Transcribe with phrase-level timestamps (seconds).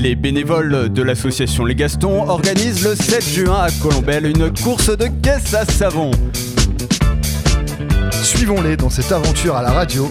[0.00, 5.08] Les bénévoles de l'association Les Gastons organisent le 7 juin à Colombelle une course de
[5.22, 6.12] caisse à savon.
[8.22, 10.08] Suivons-les dans cette aventure à la radio.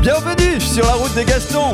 [0.00, 1.72] Bienvenue sur la route des Gastons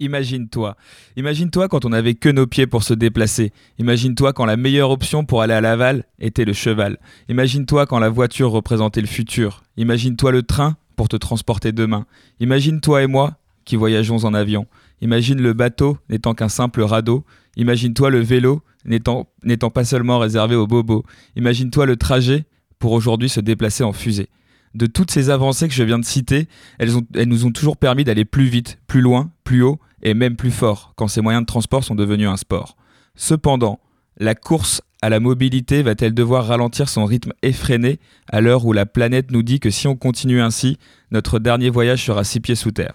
[0.00, 0.76] Imagine-toi.
[1.16, 3.52] Imagine-toi quand on n'avait que nos pieds pour se déplacer.
[3.78, 6.96] Imagine-toi quand la meilleure option pour aller à Laval était le cheval.
[7.28, 9.62] Imagine-toi quand la voiture représentait le futur.
[9.76, 12.06] Imagine-toi le train pour te transporter demain.
[12.40, 13.36] Imagine-toi et moi
[13.66, 14.66] qui voyageons en avion.
[15.02, 17.24] Imagine le bateau n'étant qu'un simple radeau.
[17.56, 21.04] Imagine-toi le vélo n'étant pas seulement réservé aux bobos.
[21.36, 22.46] Imagine-toi le trajet
[22.78, 24.30] pour aujourd'hui se déplacer en fusée
[24.74, 26.46] de toutes ces avancées que je viens de citer,
[26.78, 30.36] elles, elles nous ont toujours permis d'aller plus vite, plus loin, plus haut et même
[30.36, 32.76] plus fort quand ces moyens de transport sont devenus un sport.
[33.14, 33.80] Cependant,
[34.16, 38.86] la course à la mobilité va-t-elle devoir ralentir son rythme effréné à l'heure où la
[38.86, 40.78] planète nous dit que si on continue ainsi,
[41.10, 42.94] notre dernier voyage sera six pieds sous terre?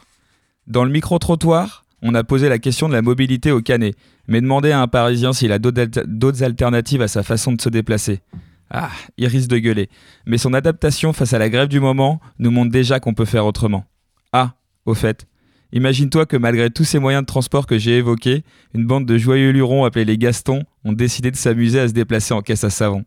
[0.67, 3.95] Dans le micro-trottoir, on a posé la question de la mobilité au Canet,
[4.27, 8.21] mais demandé à un Parisien s'il a d'autres alternatives à sa façon de se déplacer.
[8.69, 9.89] Ah, il risque de gueuler.
[10.25, 13.45] Mais son adaptation face à la grève du moment nous montre déjà qu'on peut faire
[13.45, 13.85] autrement.
[14.33, 15.27] Ah, au fait,
[15.75, 19.51] imagine-toi que malgré tous ces moyens de transport que j'ai évoqués, une bande de joyeux
[19.51, 23.05] lurons appelés les Gastons ont décidé de s'amuser à se déplacer en caisse à savon.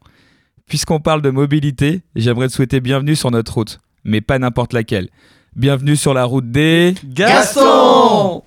[0.67, 5.09] Puisqu'on parle de mobilité, j'aimerais te souhaiter bienvenue sur notre route, mais pas n'importe laquelle.
[5.57, 8.45] Bienvenue sur la route des Gastons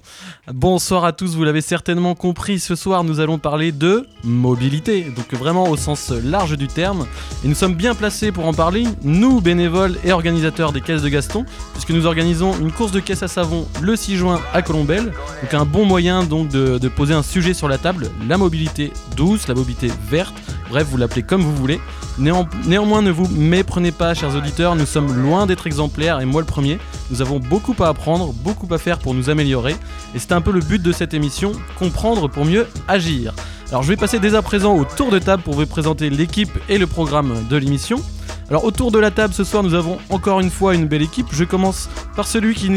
[0.48, 5.32] Bonsoir à tous, vous l'avez certainement compris, ce soir nous allons parler de mobilité, donc
[5.40, 7.06] vraiment au sens large du terme.
[7.46, 11.10] Et nous sommes bien placés pour en parler, nous bénévoles et organisateurs des caisses de
[11.10, 15.14] Gaston, puisque nous organisons une course de caisse à savon le 6 juin à Colombelle.
[15.44, 18.92] Donc un bon moyen donc de, de poser un sujet sur la table, la mobilité
[19.16, 20.34] douce, la mobilité verte,
[20.72, 21.80] bref vous l'appelez comme vous voulez.
[22.18, 26.48] néanmoins ne vous méprenez pas chers auditeurs, nous sommes loin d'être exemplaires et moi le
[26.48, 26.80] premier.
[27.12, 29.76] Nous avons beaucoup à apprendre, beaucoup à faire pour nous améliorer.
[30.16, 33.34] Et c'est un peu le but de cette émission, comprendre pour mieux agir.
[33.70, 36.52] Alors je vais passer dès à présent au tour de table pour vous présenter l'équipe
[36.70, 38.02] et le programme de l'émission.
[38.50, 41.28] Alors autour de la table ce soir nous avons encore une fois une belle équipe.
[41.32, 42.70] Je commence par celui qui,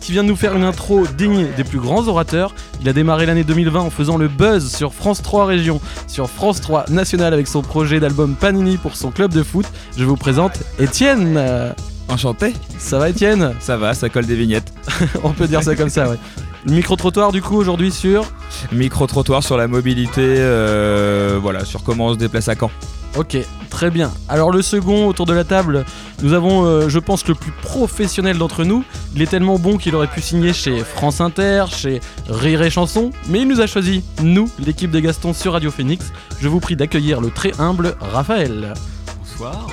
[0.00, 2.52] qui vient de nous faire une intro digne des plus grands orateurs.
[2.80, 6.60] Il a démarré l'année 2020 en faisant le buzz sur France 3 Région, sur France
[6.60, 9.66] 3 National avec son projet d'album Panini pour son club de foot.
[9.96, 11.74] Je vous présente Étienne.
[12.08, 12.52] Enchanté.
[12.78, 13.54] Ça va Étienne?
[13.60, 14.72] Ça va, ça colle des vignettes.
[15.24, 16.18] On peut dire ça comme ça, ouais.
[16.66, 18.24] Micro-trottoir du coup aujourd'hui sur
[18.72, 22.70] Micro-trottoir sur la mobilité, euh, voilà, sur comment on se déplace à Caen.
[23.16, 23.36] Ok,
[23.68, 24.10] très bien.
[24.28, 25.84] Alors le second autour de la table,
[26.22, 28.82] nous avons, euh, je pense, le plus professionnel d'entre nous.
[29.14, 33.10] Il est tellement bon qu'il aurait pu signer chez France Inter, chez Rire et Chanson,
[33.28, 36.12] mais il nous a choisi, nous, l'équipe des Gastons sur Radio Phoenix.
[36.40, 38.72] Je vous prie d'accueillir le très humble Raphaël.
[39.20, 39.66] Bonsoir.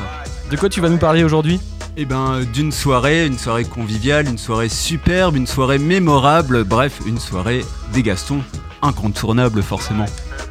[0.52, 1.60] De quoi tu vas nous parler aujourd'hui?
[1.98, 7.20] Eh ben, d'une soirée, une soirée conviviale, une soirée superbe, une soirée mémorable, bref, une
[7.20, 8.42] soirée des Gastons,
[8.82, 10.06] incontournable forcément.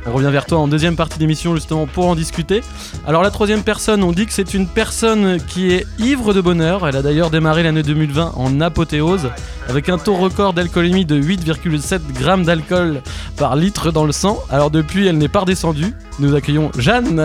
[0.06, 2.62] On revient vers toi en deuxième partie d'émission justement pour en discuter.
[3.06, 6.88] Alors la troisième personne, on dit que c'est une personne qui est ivre de bonheur.
[6.88, 9.28] Elle a d'ailleurs démarré l'année 2020 en apothéose
[9.68, 13.02] avec un taux record d'alcoolémie de 8,7 grammes d'alcool
[13.36, 14.42] par litre dans le sang.
[14.50, 15.94] Alors depuis, elle n'est pas redescendue.
[16.18, 17.22] Nous accueillons Jeanne.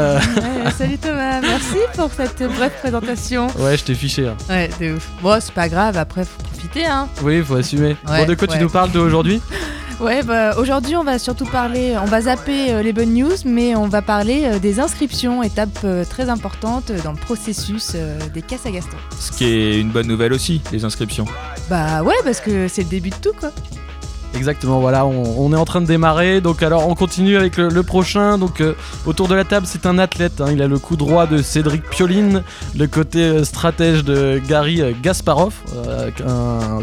[0.77, 3.47] salut Thomas, merci pour cette brève présentation.
[3.59, 4.27] Ouais, je t'ai fiché.
[4.27, 4.35] Hein.
[4.49, 5.07] Ouais, de ouf.
[5.21, 7.07] Bon, c'est pas grave, après faut profiter hein.
[7.23, 7.95] Oui, faut assumer.
[8.05, 9.41] bon, de quoi tu nous parles d'aujourd'hui
[10.01, 13.75] Ouais, bah, aujourd'hui, on va surtout parler, on va zapper euh, les bonnes news, mais
[13.75, 17.95] on va parler euh, des inscriptions, étape euh, très importante dans le processus
[18.33, 18.97] des caisses à Gaston.
[19.17, 21.25] Ce qui est une bonne nouvelle aussi, les inscriptions.
[21.69, 23.51] Bah ouais, parce que c'est le début de tout, quoi.
[24.35, 26.41] Exactement, voilà, on, est en train de démarrer.
[26.41, 28.37] Donc alors on continue avec le, prochain.
[28.37, 28.73] Donc euh,
[29.05, 30.41] autour de la table, c'est un athlète.
[30.41, 30.47] Hein.
[30.51, 32.43] il a le coup droit de Cédric Pioline,
[32.75, 35.53] le côté euh, stratège de Gary euh, Gasparov.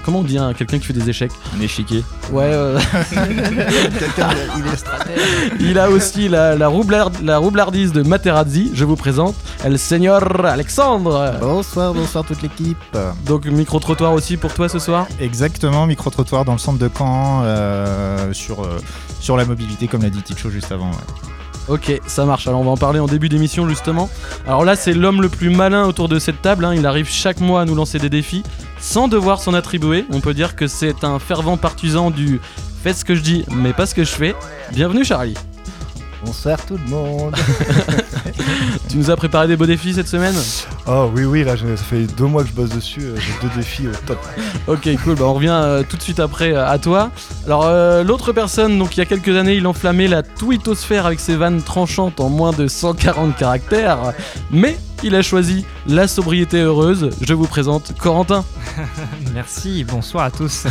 [0.05, 1.33] comment on dit quelqu'un qui fait des échecs?
[1.57, 2.05] Un échiquier.
[2.33, 2.51] Ouais.
[3.13, 5.19] il est stratège.
[5.61, 6.71] Il a aussi la, la,
[7.23, 8.71] la roublardise de Materazzi.
[8.75, 9.35] Je vous présente
[9.65, 11.35] El Señor Alexandre.
[11.41, 12.79] Bonsoir, bonsoir toute l'équipe.
[13.27, 15.07] Donc micro-trottoir aussi pour toi ce soir?
[15.21, 17.42] Exactement, micro-trottoir dans le centre de Caen.
[17.43, 18.79] Euh, sur, euh,
[19.21, 20.91] sur la mobilité, comme l'a dit Ticho juste avant.
[21.69, 22.49] Ok, ça marche.
[22.49, 24.11] Alors on va en parler en début d'émission justement.
[24.47, 26.65] Alors là, c'est l'homme le plus malin autour de cette table.
[26.65, 26.75] Hein.
[26.75, 28.43] Il arrive chaque mois à nous lancer des défis
[28.81, 30.05] sans devoir s'en attribuer.
[30.11, 32.41] On peut dire que c'est un fervent partisan du
[32.83, 34.35] fais ce que je dis, mais pas ce que je fais.
[34.73, 35.35] Bienvenue Charlie.
[36.25, 37.35] Bonsoir tout le monde.
[38.89, 40.35] Tu nous as préparé des beaux défis cette semaine
[40.87, 43.01] Oh oui, oui, là, ça fait deux mois que je bosse dessus.
[43.01, 44.19] euh, J'ai deux défis au top.
[44.67, 45.15] Ok, cool.
[45.15, 47.11] Bah, on revient euh, tout de suite après euh, à toi.
[47.47, 51.21] Alors, euh, l'autre personne, donc il y a quelques années, il enflammait la twittosphère avec
[51.21, 54.13] ses vannes tranchantes en moins de 140 caractères.
[54.51, 57.09] Mais il a choisi la sobriété heureuse.
[57.23, 58.45] Je vous présente Corentin.
[59.35, 60.65] Merci, bonsoir à tous.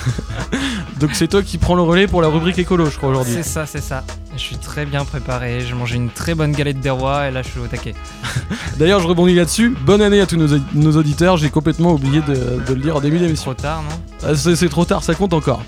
[1.00, 3.34] Donc, c'est toi qui prends le relais pour la rubrique écolo, je crois, aujourd'hui.
[3.34, 4.04] C'est ça, c'est ça.
[4.34, 7.42] Je suis très bien préparé, j'ai mangé une très bonne galette des rois et là
[7.42, 7.94] je suis au taquet.
[8.78, 9.76] D'ailleurs, je rebondis là-dessus.
[9.86, 11.36] Bonne année à tous nos, nos auditeurs.
[11.38, 13.54] J'ai complètement oublié de, de le dire en début d'émission.
[13.54, 13.90] Trop tard, non?
[14.24, 15.64] Ah, C'est trop tard, ça compte encore.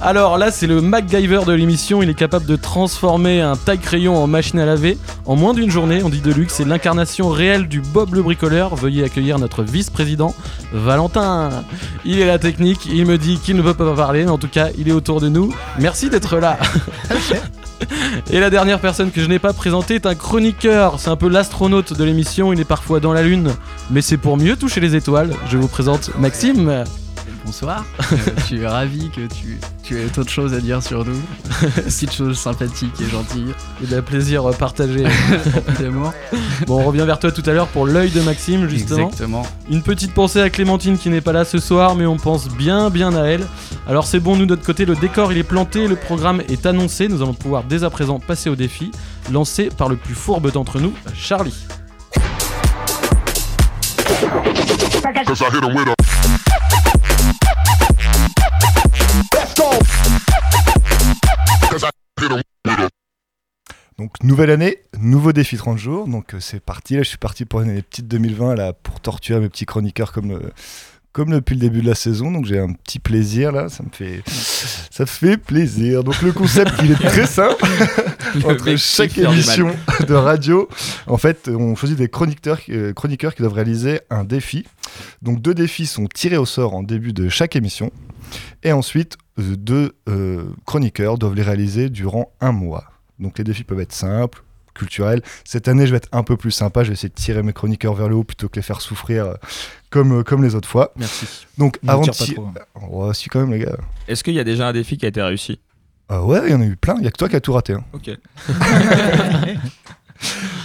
[0.00, 2.02] Alors là, c'est le MacGyver de l'émission.
[2.02, 4.96] Il est capable de transformer un taille-crayon en machine à laver
[5.26, 6.02] en moins d'une journée.
[6.04, 6.54] On dit de luxe.
[6.54, 8.76] C'est l'incarnation réelle du Bob le bricoleur.
[8.76, 10.34] Veuillez accueillir notre vice-président,
[10.72, 11.50] Valentin.
[12.04, 12.86] Il est la technique.
[12.86, 15.20] Il me dit qu'il ne peut pas parler, mais en tout cas, il est autour
[15.20, 15.52] de nous.
[15.80, 16.58] Merci d'être là.
[18.30, 20.98] Et la dernière personne que je n'ai pas présentée est un chroniqueur.
[20.98, 22.52] C'est un peu l'astronaute de l'émission.
[22.52, 23.50] Il est parfois dans la lune,
[23.90, 25.30] mais c'est pour mieux toucher les étoiles.
[25.48, 26.84] Je vous présente Maxime.
[27.44, 31.20] Bonsoir, Euh, je suis ravi que tu, tu aies autre chose à dire sur nous.
[31.74, 33.52] Petite chose sympathique et gentille,
[33.82, 35.04] Il a plaisir partagé.
[35.68, 36.12] évidemment.
[36.66, 39.08] Bon, on revient vers toi tout à l'heure pour l'œil de Maxime, justement.
[39.08, 39.42] Exactement.
[39.70, 42.88] Une petite pensée à Clémentine qui n'est pas là ce soir, mais on pense bien,
[42.88, 43.46] bien à elle.
[43.86, 46.64] Alors c'est bon, nous de notre côté, le décor il est planté, le programme est
[46.64, 47.08] annoncé.
[47.08, 48.90] Nous allons pouvoir dès à présent passer au défi,
[49.30, 51.66] lancé par le plus fourbe d'entre nous, Charlie.
[63.98, 66.08] Donc, nouvelle année, nouveau défi 30 jours.
[66.08, 66.96] Donc, euh, c'est parti.
[66.96, 70.12] Là, je suis parti pour une année petite 2020 là, pour torturer mes petits chroniqueurs
[70.12, 70.52] comme le.
[71.12, 73.88] Comme depuis le début de la saison, donc j'ai un petit plaisir là, ça me
[73.92, 76.02] fait, ça fait plaisir.
[76.02, 77.64] Donc le concept il est très simple.
[78.44, 79.70] Entre chaque émission
[80.08, 80.68] de radio,
[81.06, 84.66] en fait, on choisit des chroniqueurs, euh, chroniqueurs qui doivent réaliser un défi.
[85.22, 87.92] Donc deux défis sont tirés au sort en début de chaque émission.
[88.64, 92.93] Et ensuite, euh, deux euh, chroniqueurs doivent les réaliser durant un mois.
[93.24, 94.42] Donc les défis peuvent être simples,
[94.74, 95.22] culturels.
[95.44, 96.82] Cette année, je vais être un peu plus sympa.
[96.84, 99.24] Je vais essayer de tirer mes chroniqueurs vers le haut plutôt que les faire souffrir
[99.26, 99.34] euh,
[99.90, 100.92] comme, euh, comme les autres fois.
[100.96, 101.26] Merci.
[101.58, 102.88] Donc Ne avant de tire pas ti- trop, hein.
[102.90, 103.76] Oh, si quand même les gars.
[104.08, 105.58] Est-ce qu'il y a déjà un défi qui a été réussi?
[106.08, 106.96] Ah ouais, il y en a eu plein.
[106.98, 107.72] Il y a que toi qui as tout raté.
[107.72, 107.84] hein.
[107.92, 108.10] Ok.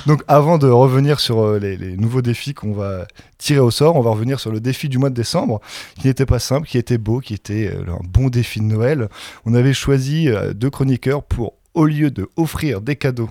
[0.05, 3.05] Donc avant de revenir sur euh, les, les nouveaux défis qu'on va
[3.37, 5.59] tirer au sort, on va revenir sur le défi du mois de décembre,
[5.99, 9.09] qui n'était pas simple, qui était beau, qui était euh, un bon défi de Noël.
[9.45, 13.29] On avait choisi euh, deux chroniqueurs pour, au lieu de offrir des cadeaux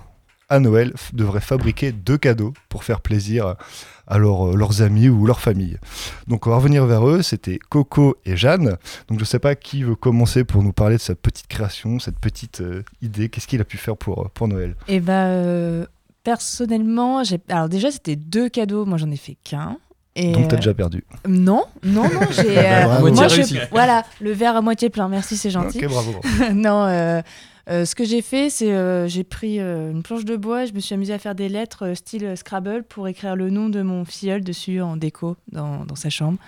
[0.51, 3.53] à Noël, devraient fabriquer deux cadeaux pour faire plaisir
[4.07, 5.77] à leur, euh, leurs amis ou leur famille.
[6.27, 8.77] Donc on va revenir vers eux, c'était Coco et Jeanne.
[9.09, 12.17] Donc je sais pas qui veut commencer pour nous parler de sa petite création, cette
[12.17, 14.75] petite euh, idée, qu'est-ce qu'il a pu faire pour, euh, pour Noël?
[14.87, 15.85] Et bah, euh,
[16.23, 17.39] personnellement, j'ai.
[17.49, 18.85] Alors, déjà, c'était deux cadeaux.
[18.85, 19.77] Moi, j'en ai fait qu'un.
[20.15, 21.03] Et Donc t'as déjà perdu.
[21.27, 22.57] Non, non, non, j'ai.
[22.57, 23.57] euh, moi, je- réussi.
[23.71, 25.07] Voilà, le verre à moitié plein.
[25.07, 25.77] Merci, c'est gentil.
[25.85, 26.11] Ok, bravo.
[26.37, 26.53] bravo.
[26.55, 27.21] non, euh,
[27.69, 30.73] euh, ce que j'ai fait, c'est euh, j'ai pris euh, une planche de bois, je
[30.73, 33.81] me suis amusée à faire des lettres euh, style Scrabble pour écrire le nom de
[33.81, 36.39] mon filleul dessus en déco dans sa chambre.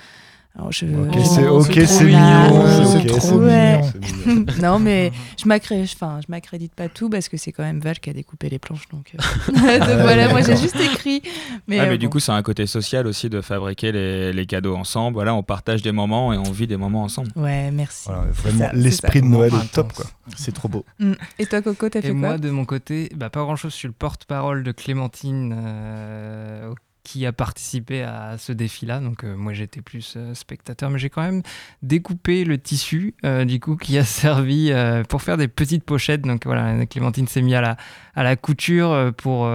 [0.53, 2.61] Alors je, Ok, je- c'est mignon.
[2.63, 3.81] Ouais, c'est c'est ok, trop c'est Ouais.
[4.25, 5.11] mignon, non, mais
[5.41, 8.13] je m'accré- enfin, je m'accrédite pas tout parce que c'est quand même Val qui a
[8.13, 8.87] découpé les planches.
[8.91, 9.17] Donc, euh,
[9.79, 11.21] donc voilà, moi j'ai juste écrit.
[11.67, 12.11] Mais, ah, euh, mais du bon.
[12.11, 15.13] coup, c'est un côté social aussi de fabriquer les, les cadeaux ensemble.
[15.13, 17.29] Voilà, on partage des moments et on vit des moments ensemble.
[17.37, 18.07] Ouais, merci.
[18.09, 19.71] Voilà, vraiment l'esprit de Noël Intense.
[19.71, 20.05] top quoi.
[20.35, 20.85] C'est trop beau.
[20.99, 21.13] Mm.
[21.39, 23.71] Et toi, Coco, t'as fait Et quoi moi, de mon côté, bah, pas grand chose.
[23.71, 28.99] Je suis le porte-parole de Clémentine euh, qui a participé à ce défi-là.
[28.99, 31.41] Donc, euh, moi, j'étais plus euh, spectateur, mais j'ai quand même
[31.81, 34.71] découpé le tissu, euh, du coup, qui a servi
[35.09, 36.21] pour faire des petites pochettes.
[36.21, 37.77] Donc, voilà, Clémentine s'est mise à la,
[38.15, 39.49] à la couture pour,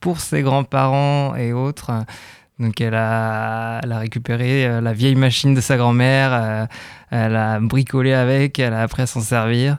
[0.00, 1.92] pour ses grands-parents et autres.
[2.58, 6.68] Donc, elle a, elle a récupéré la vieille machine de sa grand-mère.
[7.10, 9.78] elle a bricolé avec, elle a appris à s'en servir.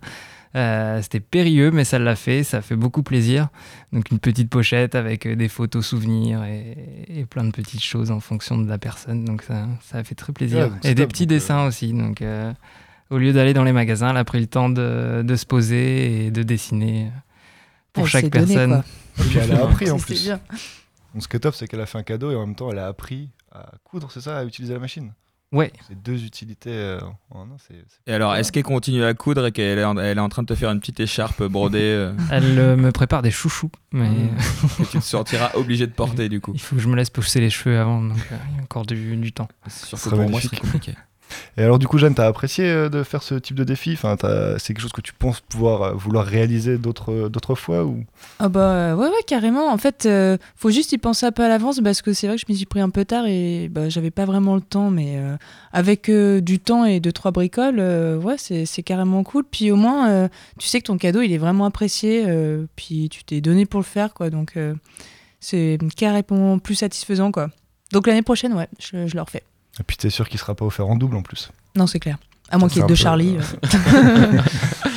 [0.55, 3.47] Euh, C'était périlleux, mais ça l'a fait, ça fait beaucoup plaisir.
[3.93, 8.11] Donc une petite pochette avec euh, des photos souvenirs et, et plein de petites choses
[8.11, 9.23] en fonction de la personne.
[9.25, 10.69] Donc ça, ça a fait très plaisir.
[10.83, 11.93] Ouais, et des petits donc, euh, dessins aussi.
[11.93, 12.51] Donc euh,
[13.09, 16.25] au lieu d'aller dans les magasins, elle a pris le temps de, de se poser
[16.25, 17.09] et de dessiner
[17.93, 18.83] pour Elle chaque personne.
[19.17, 20.23] puis elle a appris en plus.
[20.23, 20.39] bien.
[21.13, 22.71] Donc, ce qui est top, c'est qu'elle a fait un cadeau et en même temps,
[22.71, 25.11] elle a appris à coudre, c'est ça, à utiliser la machine.
[25.51, 25.73] Ouais.
[25.87, 26.69] C'est deux utilités.
[26.71, 26.99] euh,
[27.57, 30.21] c'est- c'est- Et alors, est-ce qu'elle continue à coudre et qu'elle est, en- elle est
[30.21, 33.31] en train de te faire une petite écharpe brodée euh, Elle euh, me prépare des
[33.31, 34.09] chouchous, mais
[34.77, 37.09] que tu te sortiras obligé de porter du coup il faut que je me laisse
[37.09, 39.49] pousser les cheveux avant, donc euh, il y a encore du, du temps.
[39.67, 40.59] C'est sûr Ce que serait pour moi, ce magnifique.
[40.59, 40.93] serait compliqué.
[41.57, 43.93] Et alors, du coup, Jeanne, t'as apprécié euh, de faire ce type de défi?
[43.93, 44.15] Enfin,
[44.57, 48.03] C'est quelque chose que tu penses pouvoir euh, vouloir réaliser d'autres d'autres fois ou...
[48.39, 49.71] Ah bah euh, ouais, ouais, carrément.
[49.71, 52.35] En fait, euh, faut juste y penser un peu à l'avance parce que c'est vrai
[52.37, 54.89] que je m'y suis pris un peu tard et bah, j'avais pas vraiment le temps.
[54.89, 55.35] Mais euh,
[55.73, 59.43] avec euh, du temps et deux, trois bricoles, euh, ouais, c'est carrément cool.
[59.49, 60.27] Puis au moins, euh,
[60.59, 62.23] tu sais que ton cadeau, il est vraiment apprécié.
[62.27, 64.29] euh, puis tu t'es donné pour le faire, quoi.
[64.29, 64.73] Donc euh,
[65.39, 67.49] c'est carrément plus satisfaisant, quoi.
[67.91, 69.43] Donc l'année prochaine, ouais, je le refais.
[69.79, 72.17] Et puis, t'es sûr qu'il sera pas offert en double en plus Non, c'est clair.
[72.49, 73.37] À moins qu'il y ait deux Charlie.
[73.37, 74.39] euh, euh.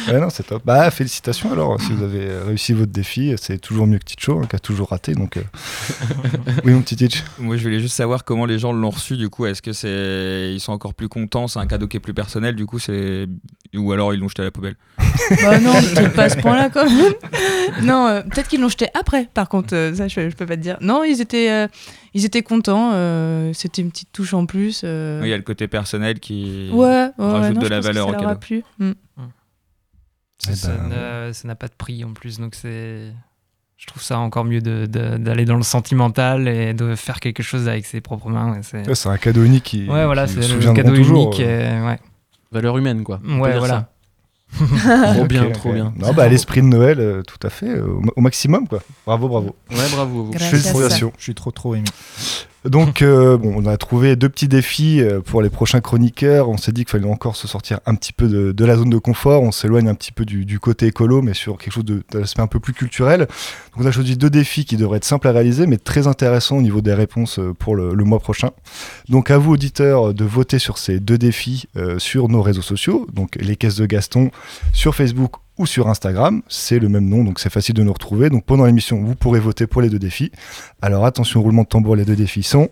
[0.08, 0.62] Ouais, non, c'est top.
[0.66, 3.34] Bah, félicitations alors, si vous avez réussi votre défi.
[3.40, 5.14] C'est toujours mieux que Ticho, hein, qui a toujours raté.
[5.14, 5.42] Donc, euh.
[6.64, 7.22] oui, mon petit Titch.
[7.38, 9.16] Moi, je voulais juste savoir comment les gens l'ont reçu.
[9.16, 12.00] Du coup, est-ce que c'est ils sont encore plus contents C'est un cadeau qui est
[12.00, 12.54] plus personnel.
[12.54, 13.26] Du coup, c'est
[13.74, 14.76] ou alors ils l'ont jeté à la poubelle?
[15.42, 17.14] Bah non, peut-être pas à ce point-là quand même.
[17.82, 19.28] non, euh, peut-être qu'ils l'ont jeté après.
[19.32, 20.76] Par contre, euh, ça je, je peux pas te dire.
[20.80, 21.66] Non, ils étaient, euh,
[22.14, 22.92] ils étaient contents.
[22.94, 24.82] euh, C'était une petite touche en plus.
[24.84, 25.20] euh.
[25.24, 28.08] Il y a le côté personnel qui Ouais, ouais, ouais, rajoute non, de la valeur
[28.08, 28.38] au cadeau.
[28.38, 28.62] plu.
[28.78, 28.92] Mm.
[30.50, 33.12] Eh Ça ben, n'a- ça n'a pas de prix en plus, donc c'est.
[33.76, 37.86] Je trouve ça encore mieux d'aller dans le sentimental et de faire quelque chose avec
[37.86, 38.52] ses propres mains.
[38.52, 39.88] ouais, c'est- ouais, un cadeau unique qui.
[39.88, 41.40] Ouais, voilà, c'est le cadeau toujours, unique.
[41.40, 41.82] euh.
[41.82, 41.98] et- ouais.
[42.52, 43.20] Valeur humaine, quoi.
[43.26, 43.74] On Ouais, voilà.
[43.74, 43.93] ça.
[45.14, 45.92] trop bien, trop bien.
[45.98, 48.80] Non, bah, l'esprit de Noël, euh, tout à fait, euh, au, ma- au maximum, quoi.
[49.06, 49.56] Bravo, bravo.
[49.70, 50.00] Ouais, bravo.
[50.00, 50.30] à vous.
[50.30, 51.12] Grâce à Félicitations.
[51.18, 51.84] Je suis trop trop ému.
[52.64, 56.48] Donc, euh, bon, on a trouvé deux petits défis euh, pour les prochains chroniqueurs.
[56.48, 58.88] On s'est dit qu'il fallait encore se sortir un petit peu de, de la zone
[58.88, 59.42] de confort.
[59.42, 62.46] On s'éloigne un petit peu du, du côté écolo, mais sur quelque chose d'aspect un
[62.46, 63.20] peu plus culturel.
[63.20, 66.56] Donc, on a choisi deux défis qui devraient être simples à réaliser, mais très intéressants
[66.56, 68.50] au niveau des réponses euh, pour le, le mois prochain.
[69.10, 73.06] Donc, à vous, auditeurs, de voter sur ces deux défis euh, sur nos réseaux sociaux.
[73.12, 74.30] Donc, les caisses de Gaston
[74.72, 76.42] sur Facebook ou sur Instagram.
[76.48, 78.30] C'est le même nom, donc c'est facile de nous retrouver.
[78.30, 80.32] Donc, pendant l'émission, vous pourrez voter pour les deux défis.
[80.82, 82.70] Alors attention, roulement de tambour, les deux défis sont.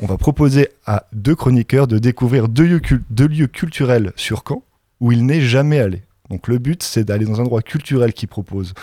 [0.00, 4.62] On va proposer à deux chroniqueurs de découvrir deux lieux, culturels sur Caen
[5.00, 6.02] où il n'est jamais allé.
[6.30, 8.74] Donc le but, c'est d'aller dans un endroit culturel qui propose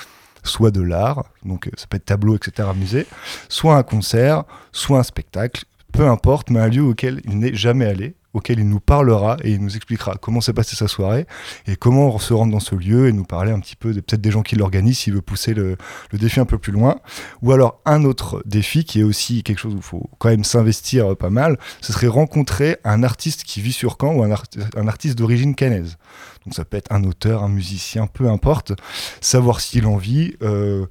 [0.44, 3.06] soit de l'art, donc euh, ça peut être tableau, etc., musée,
[3.50, 7.86] soit un concert, soit un spectacle, peu importe, mais un lieu auquel il n'est jamais
[7.86, 11.26] allé, auquel il nous parlera et il nous expliquera comment s'est passée sa soirée
[11.68, 14.22] et comment on se rendre dans ce lieu et nous parler un petit peu peut-être
[14.22, 15.78] des gens qui l'organisent s'il veut pousser le,
[16.14, 16.98] défi un peu plus loin.
[17.42, 20.44] Ou alors un autre défi qui est aussi quelque chose où il faut quand même
[20.44, 24.34] s'investir euh, pas mal, ce serait rencontrer un artiste qui vit sur Caen ou un,
[24.76, 25.98] un artiste d'origine canaise.
[26.46, 28.72] Donc ça peut être un auteur, un musicien, peu importe.
[29.20, 30.86] Savoir s'il en vit, euh,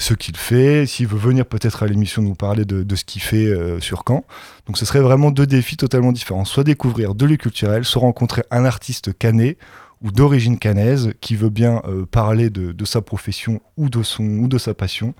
[0.00, 3.20] ce qu'il fait, s'il veut venir peut-être à l'émission nous parler de, de ce qu'il
[3.20, 4.24] fait euh, sur Caen.
[4.66, 6.44] Donc ce serait vraiment deux défis totalement différents.
[6.44, 9.58] Soit découvrir deux lieux culturels, soit rencontrer un artiste canet
[10.00, 14.22] ou d'origine canaise qui veut bien euh, parler de, de sa profession ou de, son,
[14.24, 15.14] ou de sa passion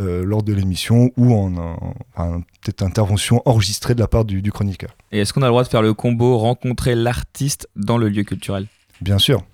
[0.00, 4.42] euh, lors de l'émission ou en, en- en peut-être intervention enregistrée de la part du,
[4.42, 4.90] du chroniqueur.
[5.12, 8.24] Et est-ce qu'on a le droit de faire le combo rencontrer l'artiste dans le lieu
[8.24, 8.66] culturel?
[9.00, 9.44] Bien sûr.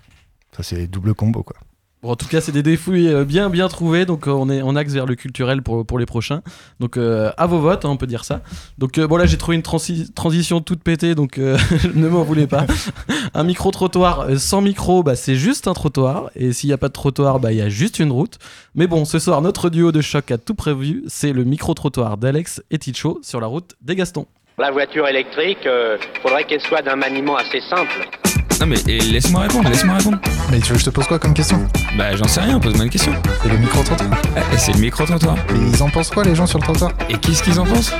[0.56, 1.56] Ça, c'est double combo, quoi.
[2.02, 4.60] Bon, en tout cas, c'est des défis euh, bien bien trouvés, donc euh, on est
[4.60, 6.42] en axe vers le culturel pour, pour les prochains.
[6.80, 8.40] Donc euh, à vos votes, hein, on peut dire ça.
[8.76, 11.56] Donc euh, bon là, j'ai trouvé une transi- transition toute pétée, donc euh,
[11.94, 12.66] ne m'en voulez pas.
[13.34, 16.88] un micro trottoir sans micro, bah c'est juste un trottoir, et s'il n'y a pas
[16.88, 18.38] de trottoir, bah il y a juste une route.
[18.74, 22.16] Mais bon, ce soir, notre duo de choc a tout prévu, c'est le micro trottoir
[22.16, 24.26] d'Alex et Ticho sur la route des Gastons.
[24.58, 28.08] La voiture électrique, euh, faudrait qu'elle soit d'un maniement assez simple.
[28.62, 30.18] Non mais et laisse-moi répondre, laisse-moi répondre.
[30.52, 31.66] Mais tu veux que je te pose quoi comme question?
[31.98, 33.12] Bah j'en sais rien, pose-moi une question.
[33.42, 34.08] C'est le micro-trottoir?
[34.36, 35.34] Eh, c'est le micro-trottoir.
[35.50, 36.92] Mais ils en pensent quoi les gens sur le trottoir?
[37.08, 37.92] Et qu'est-ce qu'ils en pensent?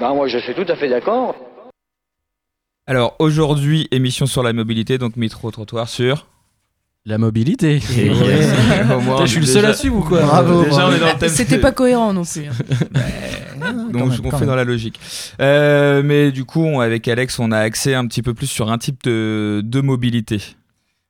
[0.00, 1.34] Bah moi je suis tout à fait d'accord.
[2.86, 6.26] Alors aujourd'hui, émission sur la mobilité, donc micro-trottoir sur...
[7.06, 7.76] La mobilité.
[7.96, 8.54] Et yes.
[9.20, 11.18] Je suis le seul déjà- à suivre ou quoi Bravo, Déjà, on est dans le
[11.18, 11.28] thème.
[11.28, 12.46] C'était pas cohérent non plus.
[12.46, 12.52] hein.
[13.92, 15.00] Donc on fait dans la logique.
[15.40, 18.70] Euh, mais du coup, on- avec Alex, on a accès un petit peu plus sur
[18.70, 20.42] un type de, de mobilité.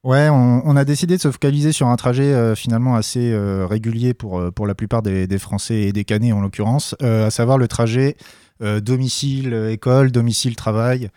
[0.05, 3.67] Ouais, on, on a décidé de se focaliser sur un trajet euh, finalement assez euh,
[3.67, 7.31] régulier pour, pour la plupart des, des Français et des Canets en l'occurrence, euh, à
[7.31, 8.17] savoir le trajet
[8.63, 11.09] euh, domicile-école, domicile-travail.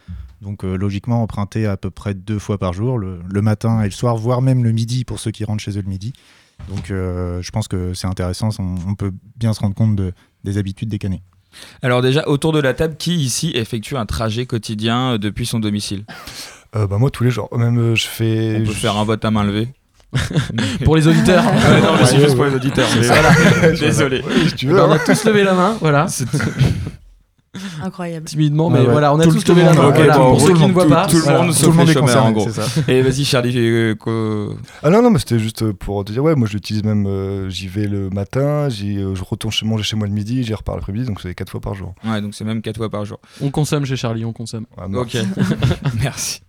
[0.41, 3.85] Donc euh, logiquement emprunté à peu près deux fois par jour, le, le matin et
[3.85, 6.13] le soir, voire même le midi pour ceux qui rentrent chez eux le midi.
[6.69, 10.13] Donc euh, je pense que c'est intéressant, on, on peut bien se rendre compte de,
[10.43, 11.21] des habitudes des Canets.
[11.81, 15.59] Alors déjà, autour de la table, qui ici effectue un trajet quotidien euh, depuis son
[15.59, 16.05] domicile?
[16.75, 17.49] Euh, bah, moi, tous les jours.
[17.57, 18.57] Même, euh, je fais.
[18.61, 19.67] On peut je- faire un vote à main levée.
[20.85, 21.43] Pour les auditeurs.
[21.53, 22.35] Ouais, non, mais c'est Ouais, juste ouais.
[22.35, 22.87] pour les auditeurs.
[23.03, 23.71] voilà.
[23.79, 24.21] Désolé.
[24.27, 24.75] Oui, si tu veux.
[24.75, 24.95] ben, on hein.
[24.95, 26.05] a tous levé la main, voilà.
[27.83, 28.25] Incroyable.
[28.27, 28.91] Timidement, mais Ouais, ouais.
[28.91, 29.89] voilà, on a Tout- tous levé le la monde, main.
[29.89, 31.07] ok, Voilà, bon, pour ceux qui ne voient pas.
[31.07, 31.37] tout le voilà.
[31.39, 32.49] monde Tout sauf le monde les est chômeur, concernés, en gros.
[32.49, 32.91] c'est ça.
[32.91, 33.53] Et vas-y, Charlie.
[33.57, 36.83] euh, quoi- Ah non, non, mais c'était juste pour te dire, ouais, moi je l'utilise
[36.83, 40.13] même, euh, j'y vais le matin, j'y, euh, je retourne chez manger chez moi le
[40.13, 41.93] midi, j'y repars l'après-midi, donc c'est quatre fois par jour.
[42.05, 43.19] Ouais, donc c'est même 4 fois par jour.
[43.41, 44.65] On consomme chez Charlie, on consomme.
[44.77, 44.85] Ah.
[44.93, 45.17] Ok.
[46.01, 46.41] Merci.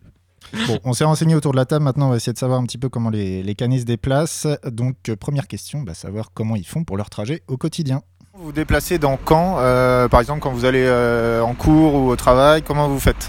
[0.66, 1.84] Bon, on s'est renseigné autour de la table.
[1.84, 4.48] Maintenant, on va essayer de savoir un petit peu comment les, les canets se déplacent.
[4.66, 8.02] Donc, euh, première question, bah, savoir comment ils font pour leur trajet au quotidien.
[8.32, 12.08] Vous vous déplacez dans quand euh, Par exemple, quand vous allez euh, en cours ou
[12.10, 13.28] au travail, comment vous faites?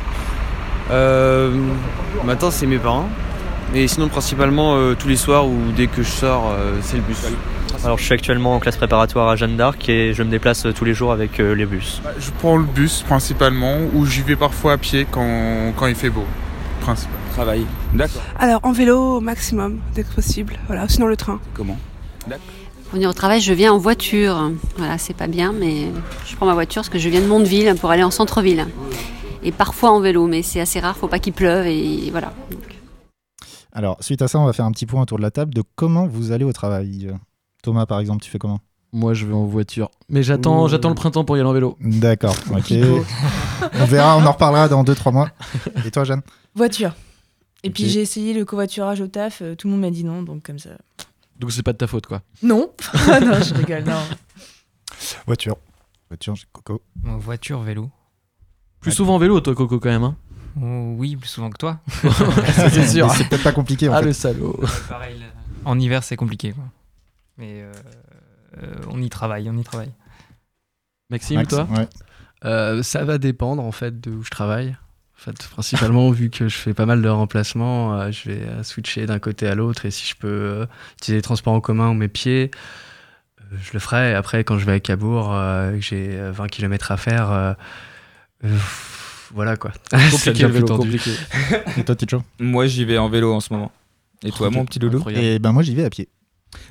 [0.91, 1.51] Euh,
[2.23, 3.09] maintenant, c'est mes parents.
[3.73, 7.03] Et sinon, principalement, euh, tous les soirs ou dès que je sors, euh, c'est le
[7.03, 7.17] bus.
[7.83, 10.85] Alors je suis actuellement en classe préparatoire à Jeanne d'Arc et je me déplace tous
[10.85, 11.99] les jours avec euh, les bus.
[12.19, 16.11] Je prends le bus principalement ou j'y vais parfois à pied quand, quand il fait
[16.11, 16.25] beau.
[16.81, 17.15] Principal.
[17.31, 17.65] Travail.
[17.93, 18.21] D'accord.
[18.37, 20.57] Alors en vélo au maximum dès que possible.
[20.67, 21.39] Voilà, sinon le train.
[21.55, 21.77] Comment?
[22.91, 24.51] Pour venir au travail, je viens en voiture.
[24.75, 25.87] Voilà, c'est pas bien, mais
[26.25, 28.67] je prends ma voiture parce que je viens de Mondeville pour aller en centre-ville.
[29.43, 32.33] Et parfois en vélo, mais c'est assez rare, faut pas qu'il pleuve et voilà.
[33.71, 35.63] Alors, suite à ça, on va faire un petit point autour de la table de
[35.75, 37.13] comment vous allez au travail.
[37.63, 38.59] Thomas, par exemple, tu fais comment?
[38.91, 39.89] Moi, je vais en voiture.
[40.09, 41.77] Mais j'attends, le printemps pour y aller en vélo.
[41.79, 42.73] D'accord, ok.
[43.79, 45.29] on verra, on en reparlera dans 2-3 mois.
[45.85, 46.23] Et toi, Jeanne?
[46.55, 46.91] Voiture.
[47.63, 50.23] Et puis j'ai essayé le covoiturage au taf, euh, tout le monde m'a dit non,
[50.23, 50.71] donc comme ça.
[51.41, 52.21] Donc c'est pas de ta faute, quoi.
[52.43, 53.99] Non Non, je rigole, non.
[55.25, 55.57] Voiture.
[56.07, 56.83] Voiture, Coco.
[57.03, 57.89] Voiture, vélo.
[58.79, 60.03] Plus souvent en vélo, toi, Coco, quand même.
[60.03, 60.15] Hein
[60.61, 61.79] Oh, oui, plus souvent que toi.
[62.69, 63.07] c'est sûr.
[63.07, 64.05] Mais c'est peut-être pas compliqué, en ah, fait.
[64.05, 64.59] le salaud.
[64.87, 65.25] Pareil, là.
[65.65, 66.51] En hiver, c'est compliqué.
[66.51, 66.65] Quoi.
[67.37, 67.71] Mais euh,
[68.61, 69.93] euh, on y travaille, on y travaille.
[71.09, 71.67] Maxime, Max, toi?
[71.71, 71.87] ouais.
[72.45, 74.75] Euh, ça va dépendre en fait de où je travaille.
[75.21, 78.63] En fait, principalement vu que je fais pas mal de remplacements, euh, je vais euh,
[78.63, 80.65] switcher d'un côté à l'autre et si je peux euh,
[80.97, 82.49] utiliser les transports en commun ou mes pieds,
[83.39, 84.11] euh, je le ferai.
[84.11, 87.31] Et après, quand je vais à Cabourg, euh, que j'ai euh, 20 km à faire,
[87.31, 87.53] euh,
[88.45, 88.57] euh,
[89.31, 89.71] voilà quoi.
[89.91, 91.11] Ça Compliqué le vélo, compliqué.
[91.77, 92.23] Et toi, Ticho?
[92.39, 93.71] Moi, j'y vais en vélo en ce moment.
[94.23, 95.07] Et toi, mon petit loulou.
[95.11, 96.09] Et ben moi, j'y vais à pied.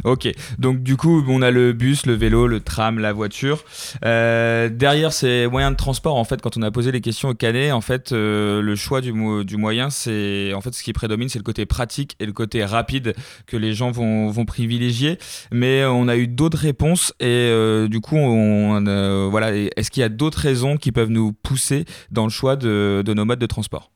[0.04, 3.64] Ok, donc du coup, on a le bus, le vélo, le tram, la voiture.
[4.04, 7.34] Euh, derrière ces moyens de transport, en fait, quand on a posé les questions au
[7.34, 10.92] Canet, en fait, euh, le choix du, mo- du moyen, c'est en fait ce qui
[10.92, 13.14] prédomine, c'est le côté pratique et le côté rapide
[13.46, 15.18] que les gens vont, privilégier.
[15.52, 20.04] Mais on a eu d'autres réponses et euh, du coup, on, voilà, est-ce qu'il y
[20.04, 23.90] a d'autres raisons qui peuvent nous pousser dans le choix de nos modes de transport?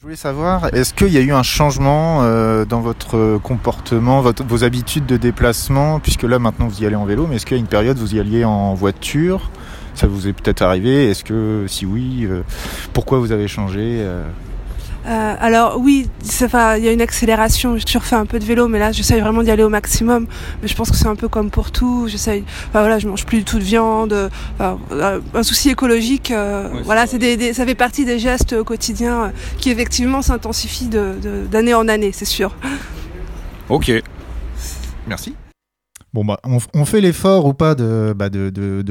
[0.00, 4.44] Je voulais savoir, est-ce qu'il y a eu un changement euh, dans votre comportement, votre-
[4.44, 7.56] vos habitudes de déplacement, puisque là maintenant vous y allez en vélo, mais est-ce qu'il
[7.56, 9.50] y a une période vous y alliez en voiture?
[9.96, 12.42] Ça vous est peut-être arrivé Est-ce que si oui, euh,
[12.92, 14.22] pourquoi vous avez changé euh?
[15.08, 17.76] Euh, alors oui, il y a une accélération.
[17.78, 20.26] Je refais un peu de vélo, mais là j'essaye vraiment d'y aller au maximum.
[20.60, 22.06] Mais je pense que c'est un peu comme pour tout.
[22.08, 22.44] J'essaye.
[22.68, 24.30] Enfin voilà, je mange plus du tout de viande.
[24.54, 26.30] Enfin, euh, un souci écologique.
[26.30, 29.70] euh, Ouais, voilà, c'est des, des- ça fait partie des gestes au quotidien euh, qui
[29.70, 32.54] effectivement s'intensifient de- de- d'année en année, c'est sûr.
[33.70, 33.90] Ok.
[35.06, 35.34] Merci.
[36.14, 38.30] Bon, bah, on, fait l'effort ou pas de, bah,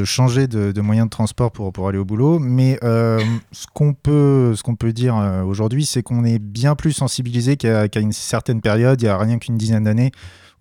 [0.06, 3.20] changer de, moyen de transport pour, aller au boulot, mais euh,
[3.52, 8.12] ce qu'on peut, peut dire euh, aujourd'hui, c'est qu'on est bien plus sensibilisé qu'à une
[8.12, 10.12] certaine période, il y a rien qu'une dizaine d'années,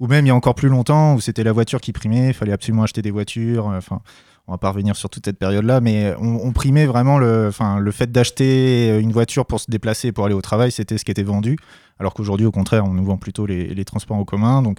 [0.00, 2.34] ou même il y a encore plus longtemps, où c'était la voiture qui primait, il
[2.34, 4.00] fallait absolument acheter des voitures, euh, enfin...
[4.48, 8.10] on va pas revenir sur toute cette période-là, mais on, primait vraiment le, le fait
[8.10, 11.58] d'acheter une voiture pour se déplacer, pour aller au travail, c'était ce qui était vendu.
[11.98, 14.62] Alors qu'aujourd'hui, au contraire, on nous vend plutôt les, les transports en commun.
[14.62, 14.78] Donc,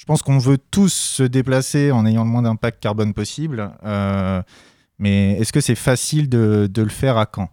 [0.00, 3.70] je pense qu'on veut tous se déplacer en ayant le moins d'impact carbone possible.
[3.84, 4.40] Euh,
[4.98, 7.50] mais est-ce que c'est facile de, le faire à Caen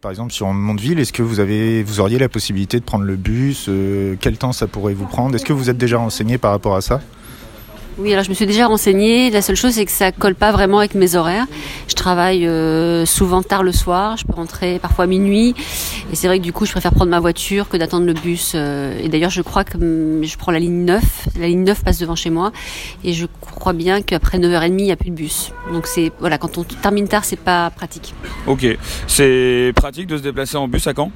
[0.00, 3.16] Par exemple, sur Mondeville, est-ce que vous, avez, vous auriez la possibilité de prendre le
[3.16, 3.66] bus?
[3.68, 5.34] Euh, Quel temps ça pourrait vous prendre?
[5.34, 7.00] Est-ce que vous êtes déjà renseigné par rapport à ça?
[8.02, 9.28] Oui, alors je me suis déjà renseignée.
[9.30, 11.46] La seule chose, c'est que ça colle pas vraiment avec mes horaires.
[11.86, 14.16] Je travaille euh, souvent tard le soir.
[14.16, 15.54] Je peux rentrer parfois à minuit.
[16.10, 18.52] Et c'est vrai que du coup, je préfère prendre ma voiture que d'attendre le bus.
[18.54, 21.02] euh, Et d'ailleurs, je crois que hum, je prends la ligne 9.
[21.38, 22.52] La ligne 9 passe devant chez moi.
[23.04, 25.52] Et je crois bien qu'après 9h30, il n'y a plus de bus.
[25.70, 28.14] Donc c'est voilà, quand on termine tard, c'est pas pratique.
[28.46, 28.66] Ok,
[29.08, 31.12] c'est pratique de se déplacer en bus à Caen?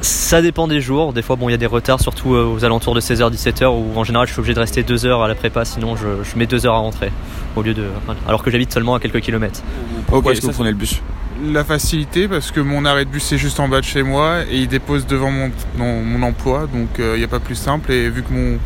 [0.00, 1.12] Ça dépend des jours.
[1.12, 3.66] Des fois, bon, il y a des retards, surtout euh, aux alentours de 16h, 17h,
[3.66, 6.22] où en général, je suis obligé de rester 2 heures à la prépa, sinon je,
[6.22, 7.10] je mets 2 heures à rentrer,
[7.56, 7.86] au lieu de,
[8.28, 9.62] alors que j'habite seulement à quelques kilomètres.
[10.06, 11.00] Pourquoi est-ce que vous prenez le bus?
[11.44, 14.42] La facilité parce que mon arrêt de bus est juste en bas de chez moi
[14.50, 17.92] et il dépose devant mon, mon, mon emploi, donc il n'y a pas plus simple.
[17.92, 18.58] Et vu que mon,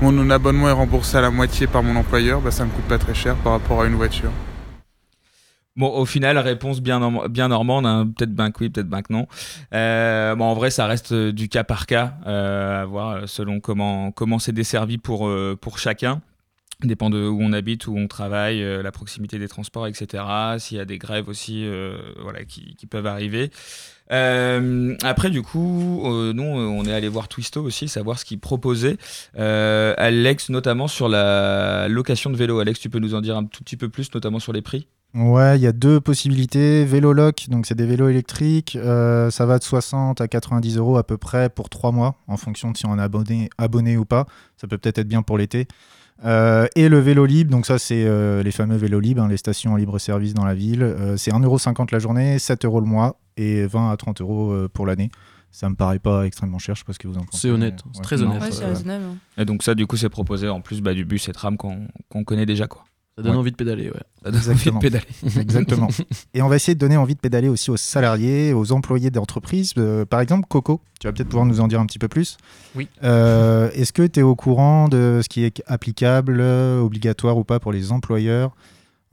[0.00, 2.98] mon abonnement est remboursé à la moitié par mon employeur, bah, ça me coûte pas
[2.98, 4.30] très cher par rapport à une voiture.
[5.76, 8.10] Bon, au final, réponse bien, norm- bien normande, hein.
[8.16, 9.26] peut-être ben que oui, peut-être ben que non.
[9.74, 13.60] Euh, bon, en vrai, ça reste euh, du cas par cas, euh, à voir selon
[13.60, 16.22] comment comment c'est desservi pour, pour chacun.
[16.82, 20.24] dépend de où on habite, où on travaille, la proximité des transports, etc.
[20.58, 21.66] S'il y a des grèves aussi,
[22.22, 23.50] voilà, qui, peuvent arriver.
[25.02, 28.96] Après, du coup, nous, on est allé voir Twisto aussi, savoir ce qu'il proposait.
[29.38, 32.60] Euh, Alex, notamment sur la location de vélo.
[32.60, 34.86] Alex, tu peux nous en dire un tout petit peu plus, notamment sur les prix?
[35.16, 36.84] Ouais, il y a deux possibilités.
[36.84, 38.76] Vélo lock, donc c'est des vélos électriques.
[38.76, 42.36] euh, ça va de 60 à 90 euros à peu près pour 3 mois, en
[42.36, 44.26] fonction de si on est abonné, abonné ou pas.
[44.56, 45.66] Ça peut peut-être être bien pour l'été.
[46.24, 49.36] Euh, et le vélo libre, donc ça c'est euh, les fameux vélos libres, hein, les
[49.36, 50.82] stations en libre service dans la ville.
[50.82, 54.86] Euh, c'est 1,50€ la journée, 7 euros le mois et 20 à 30 euros pour
[54.86, 55.10] l'année.
[55.50, 57.38] Ça me paraît pas extrêmement cher, je sais pas ce que vous en pensez.
[57.48, 58.04] C'est honnête, c'est ouais.
[58.04, 58.42] très honnête.
[58.42, 59.04] Ouais, c'est euh, raisonnable.
[59.04, 59.16] hein.
[59.38, 61.88] Et donc ça, du coup, c'est proposé en plus bah, du bus et tram qu'on
[62.10, 62.66] qu'on connaît déjà.
[62.66, 62.84] Quoi.
[63.16, 63.38] Ça donne Ouais.
[63.38, 64.00] envie de pédaler, ouais.
[64.24, 64.78] Ça donne envie de Exactement.
[64.78, 65.04] pédaler.
[65.40, 65.88] Exactement.
[66.34, 69.72] Et on va essayer de donner envie de pédaler aussi aux salariés, aux employés d'entreprise.
[69.78, 72.36] Euh, par exemple, Coco, tu vas peut-être pouvoir nous en dire un petit peu plus.
[72.74, 72.88] Oui.
[73.04, 77.44] Euh, Est-ce que tu es au courant de ce qui est applicable, euh, obligatoire ou
[77.44, 78.54] pas pour les employeurs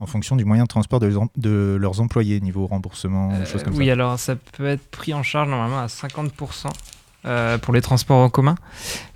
[0.00, 3.46] en fonction du moyen de transport de, leurs em- de leurs employés, niveau remboursement, Euh,
[3.46, 3.92] choses comme oui, ça?
[3.92, 6.66] alors ça peut être pris en charge normalement à 50%
[7.26, 8.54] euh, pour les transports en commun.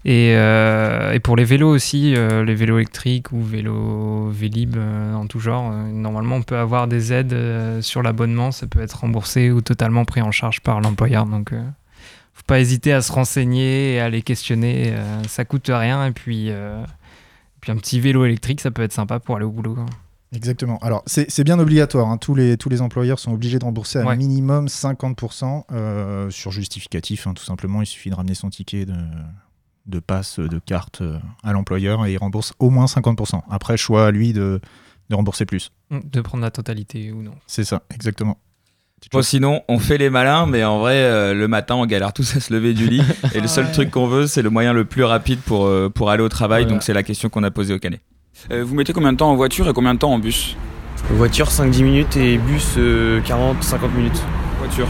[0.05, 5.41] Et, euh, pour les vélos aussi, euh, les vélos électriques ou vélos Vélib en tout
[5.41, 7.37] genre, normalement on peut avoir des aides
[7.83, 11.27] sur l'abonnement, ça peut être remboursé ou totalement pris en charge par l'employeur.
[11.27, 14.95] Donc faut pas hésiter à se renseigner et à les questionner,
[15.27, 16.07] ça coûte rien.
[16.07, 16.51] Et puis,
[17.61, 19.77] puis un petit vélo électrique, ça peut être sympa pour aller au boulot.
[20.33, 20.79] Exactement.
[20.79, 22.09] Alors, c'est bien obligatoire.
[22.09, 22.19] hein.
[22.19, 24.17] Tous, les, tous les employeurs sont obligés de rembourser à Ouais.
[24.17, 27.27] minimum 50% euh, sur justificatif.
[27.27, 28.95] hein, tout simplement, il suffit de ramener son ticket de,
[29.87, 33.41] de passe, de carte euh, à l'employeur et il rembourse au moins 50%.
[33.51, 34.61] Après, choix à lui de,
[35.09, 35.73] de rembourser plus.
[35.91, 37.35] De prendre la totalité ou non.
[37.47, 38.37] C'est ça, exactement.
[39.13, 42.37] Bon, sinon, on fait les malins, mais en vrai, euh, le matin, on galère tous
[42.37, 43.01] à se lever du lit.
[43.35, 43.73] et le seul Ouais.
[43.73, 46.65] truc qu'on veut, c'est le moyen le plus rapide pour, euh, pour aller au travail.
[46.65, 46.75] Voilà.
[46.75, 48.01] Donc, c'est la question qu'on a posée au canet.
[48.51, 50.57] Euh, vous mettez combien de temps en voiture et combien de temps en bus
[51.11, 54.21] Voiture 5-10 minutes et bus 40-50 minutes.
[54.59, 54.89] Voiture.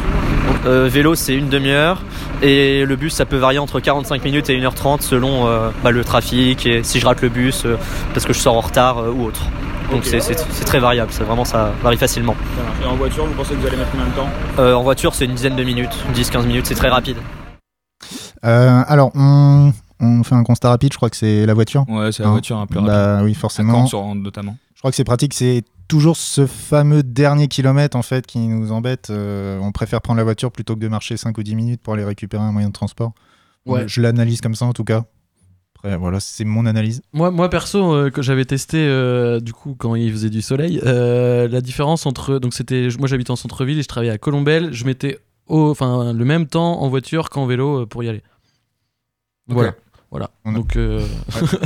[0.66, 2.02] Euh, vélo, c'est une demi-heure.
[2.42, 6.04] Et le bus, ça peut varier entre 45 minutes et 1h30 selon euh, bah, le
[6.04, 7.76] trafic et si je rate le bus euh,
[8.14, 9.42] parce que je sors en retard euh, ou autre.
[9.90, 10.20] Donc c'est-
[10.66, 12.37] très variable, c'est vraiment ça varie facilement.
[12.82, 15.14] Et en voiture, vous pensez que vous allez mettre combien de temps Euh, en voiture,
[15.14, 17.16] c'est une dizaine de minutes, 10-15 minutes, c'est très rapide.
[18.44, 20.92] Euh, alors, on, on fait un constat rapide.
[20.92, 21.84] Je crois que c'est la voiture.
[21.88, 22.92] Ouais, c'est la Hein voiture un peu rapide.
[22.92, 23.72] Bah oui, À forcément.
[23.72, 24.56] Caen, sur- notamment.
[24.74, 25.34] Je crois que c'est pratique.
[25.34, 29.08] C'est toujours ce fameux dernier kilomètre en fait qui nous embête.
[29.11, 31.94] Euh, on préfère prendre la voiture plutôt que de marcher 5 ou 10 minutes pour
[31.94, 33.12] aller récupérer un moyen de transport.
[33.66, 33.88] Ouais.
[33.88, 35.04] Je l'analyse comme ça en tout cas.
[35.76, 37.02] Après, voilà, c'est mon analyse.
[37.12, 40.80] Moi, moi perso, euh, que j'avais testé euh, du coup quand il faisait du soleil,
[40.84, 44.72] euh, la différence entre donc c'était moi j'habite en centre-ville et je travaillais à Colombelle,
[44.72, 48.22] je mettais au, enfin le même temps en voiture qu'en vélo euh, pour y aller.
[49.46, 49.74] Voilà,
[50.11, 50.31] voilà.
[50.44, 51.05] A- Donc euh,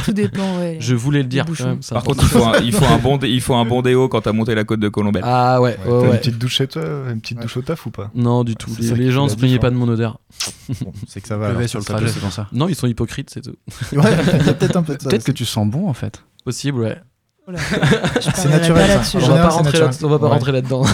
[0.04, 0.76] Tout dépend, ouais.
[0.80, 1.44] je voulais le dire.
[1.44, 1.64] bouchons.
[1.64, 1.94] quand même, ça.
[1.94, 4.08] Par contre, il faut un, il faut un bon, dé- il faut un bon déo
[4.08, 5.22] quand t'as monté la côte de Colombelle.
[5.24, 7.90] ah ouais, T'as ouais, une petite douche chez toi, une petite douche au taf ou
[7.90, 8.10] pas?
[8.14, 8.70] Non du tout.
[8.80, 10.18] Les, les gens se plaignaient pas de mon odeur.
[10.80, 11.48] Bon, c'est que ça va.
[11.48, 12.48] Alors, sur le trajet, c'est pour ça.
[12.52, 13.54] Non, ils sont hypocrites, c'est tout.
[13.96, 15.08] Ouais, il y a peut-être un peu de ça.
[15.08, 16.22] Peut-être que tu sens bon en fait.
[16.44, 16.98] Possible, ouais.
[17.46, 17.58] Voilà.
[18.20, 19.00] C'est naturel.
[19.14, 20.52] On va pas rentrer, là, Ouais.
[20.52, 20.84] là-dedans.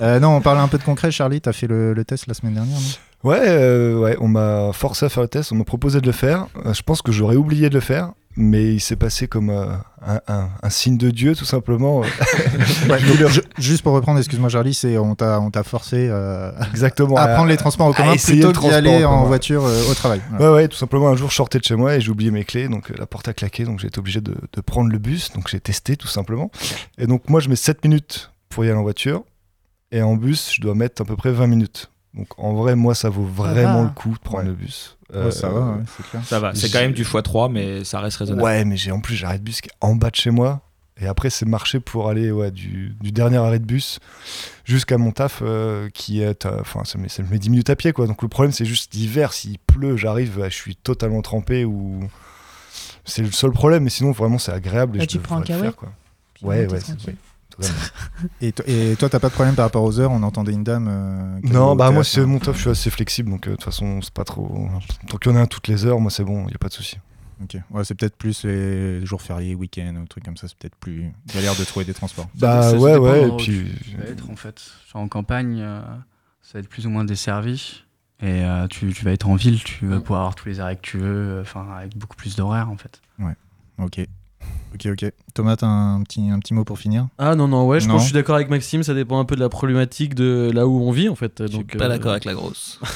[0.00, 1.10] Euh, non, on parle un peu de concret.
[1.10, 2.80] Charlie, t'as fait le, le test la semaine dernière, non?
[3.24, 6.12] Ouais, euh, ouais, on m'a forcé à faire le test, on m'a proposé de le
[6.12, 6.46] faire.
[6.66, 9.64] Euh, je pense que j'aurais oublié de le faire, mais il s'est passé comme euh,
[10.06, 12.02] un, un- un signe de Dieu, tout simplement.
[12.90, 16.52] Ouais, donc, ju- Juste pour reprendre, excuse-moi Charlie, c'est on t'a on t'a forcé euh,
[16.70, 17.16] Exactement.
[17.18, 20.20] à prendre les transports en commun plutôt que d'y aller en voiture euh, au travail.
[20.38, 22.44] Ouais, ouais, tout simplement, un jour, je sortais de chez moi et j'ai oublié mes
[22.44, 25.32] clés, donc la porte a claqué, donc j'ai été obligé de, de prendre le bus,
[25.32, 26.50] donc j'ai testé tout simplement.
[26.98, 29.22] Et donc, moi, je mets 7 minutes pour y aller en voiture,
[29.92, 31.90] et en bus, je dois mettre à peu près 20 minutes.
[32.14, 33.88] Donc, en vrai, moi, ça vaut vraiment va.
[33.88, 34.48] le coup de prendre Ouais.
[34.50, 34.96] le bus.
[35.12, 36.24] Ouais, ça va, ouais, c'est clair.
[36.24, 38.42] Ça va, c'est quand même du x3, mais ça reste raisonnable.
[38.44, 40.60] Ouais, mais j'ai en plus, j'arrête de bus qui est en bas de chez moi.
[41.00, 43.98] Et après, c'est marcher pour aller ouais, du, du dernier arrêt de bus
[44.64, 46.46] jusqu'à mon taf euh, qui est.
[46.46, 48.06] Enfin, ça, me met 10 minutes à pied, quoi.
[48.06, 52.00] Donc le problème, c'est juste l'hiver, s'il pleut, j'arrive, bah, je suis totalement trempé ou.
[53.04, 54.96] C'est le seul problème, mais sinon, vraiment, c'est agréable.
[54.96, 55.92] Et Bah, je tu prends un faire, quoi.
[56.42, 56.80] Ouais, ouais, ouais,
[57.56, 57.78] totalement.
[58.40, 60.64] Et, to- et toi, t'as pas de problème par rapport aux heures On entendait une
[60.64, 60.88] dame.
[60.90, 62.26] euh, Non, bah moi, c'est hein.
[62.26, 64.68] mon taf, je suis assez flexible, donc euh, de toute façon, c'est pas trop.
[65.08, 66.58] Tant qu'il y en a un toutes les heures, moi, c'est bon, il n'y a
[66.58, 66.98] pas de souci.
[67.42, 67.56] Ok.
[67.70, 70.46] Ouais, c'est peut-être plus les jours fériés, week-ends, ou trucs comme ça.
[70.48, 72.28] C'est peut-être plus galère de trouver des transports.
[72.36, 73.44] Bah Ça- ouais, ouais, et puis.
[73.84, 74.62] tu- vas être en fait.
[74.92, 75.80] Genre en campagne, euh,
[76.42, 77.82] ça va être plus ou moins desservi.
[78.20, 80.76] Et euh, tu, tu vas être en ville, tu vas pouvoir avoir tous les arrêts
[80.76, 83.02] que tu veux, euh, enfin avec beaucoup plus d'horaires en fait.
[83.78, 84.00] Ok.
[84.74, 85.12] Ok, ok.
[85.34, 87.06] Thomas, t'as un petit, un petit mot pour finir?
[87.18, 87.94] Ah non, non, ouais, je Non.
[87.94, 90.50] pense que je suis d'accord avec Maxime, ça dépend un peu de la problématique de
[90.52, 91.42] là où on vit en fait.
[91.42, 92.80] Donc, pas euh, d'accord avec la grosse.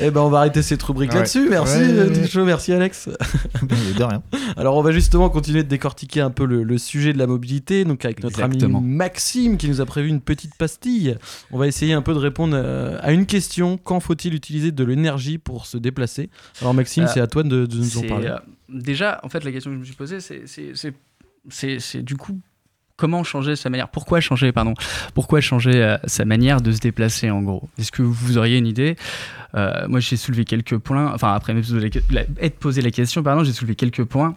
[0.00, 1.16] Eh ben on va arrêter cette rubrique Ouais.
[1.18, 2.22] là-dessus, merci Ouais, euh, ouais, ouais.
[2.24, 3.08] Ticho, merci Alex.
[3.98, 4.22] De rien.
[4.56, 7.84] Alors on va justement continuer de décortiquer un peu le, le sujet de la mobilité,
[7.84, 8.78] donc avec notre Exactement.
[8.78, 11.16] ami Maxime qui nous a prévu une petite pastille.
[11.52, 14.84] On va essayer un peu de répondre euh, à une question, quand faut-il utiliser de
[14.84, 16.30] l'énergie pour se déplacer?
[16.60, 18.28] Alors Maxime, Euh, c'est à toi de, de nous en parler.
[18.28, 18.38] euh,
[18.74, 22.38] déjà, en fait, la question que je me suis posée, c'est, du coup
[22.96, 24.74] comment changer sa manière Pourquoi changer, pardon
[25.14, 27.68] Pourquoi changer euh, sa manière de se déplacer en gros?
[27.76, 28.94] Est-ce que vous auriez une idée?
[29.56, 31.12] Euh, Moi, j'ai soulevé quelques points.
[31.12, 31.52] Enfin, après
[32.40, 34.36] être posé la question, pardon, j'ai soulevé quelques points.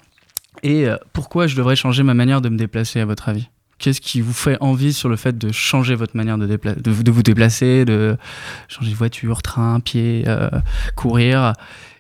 [0.64, 3.48] Et euh, pourquoi je devrais changer ma manière de me déplacer à votre avis?
[3.78, 7.22] Qu'est-ce qui vous fait envie sur le fait de changer votre manière de, de, vous-
[7.22, 8.18] déplacer, de
[8.70, 10.26] changer de voiture, train, pied,
[10.96, 11.54] courir?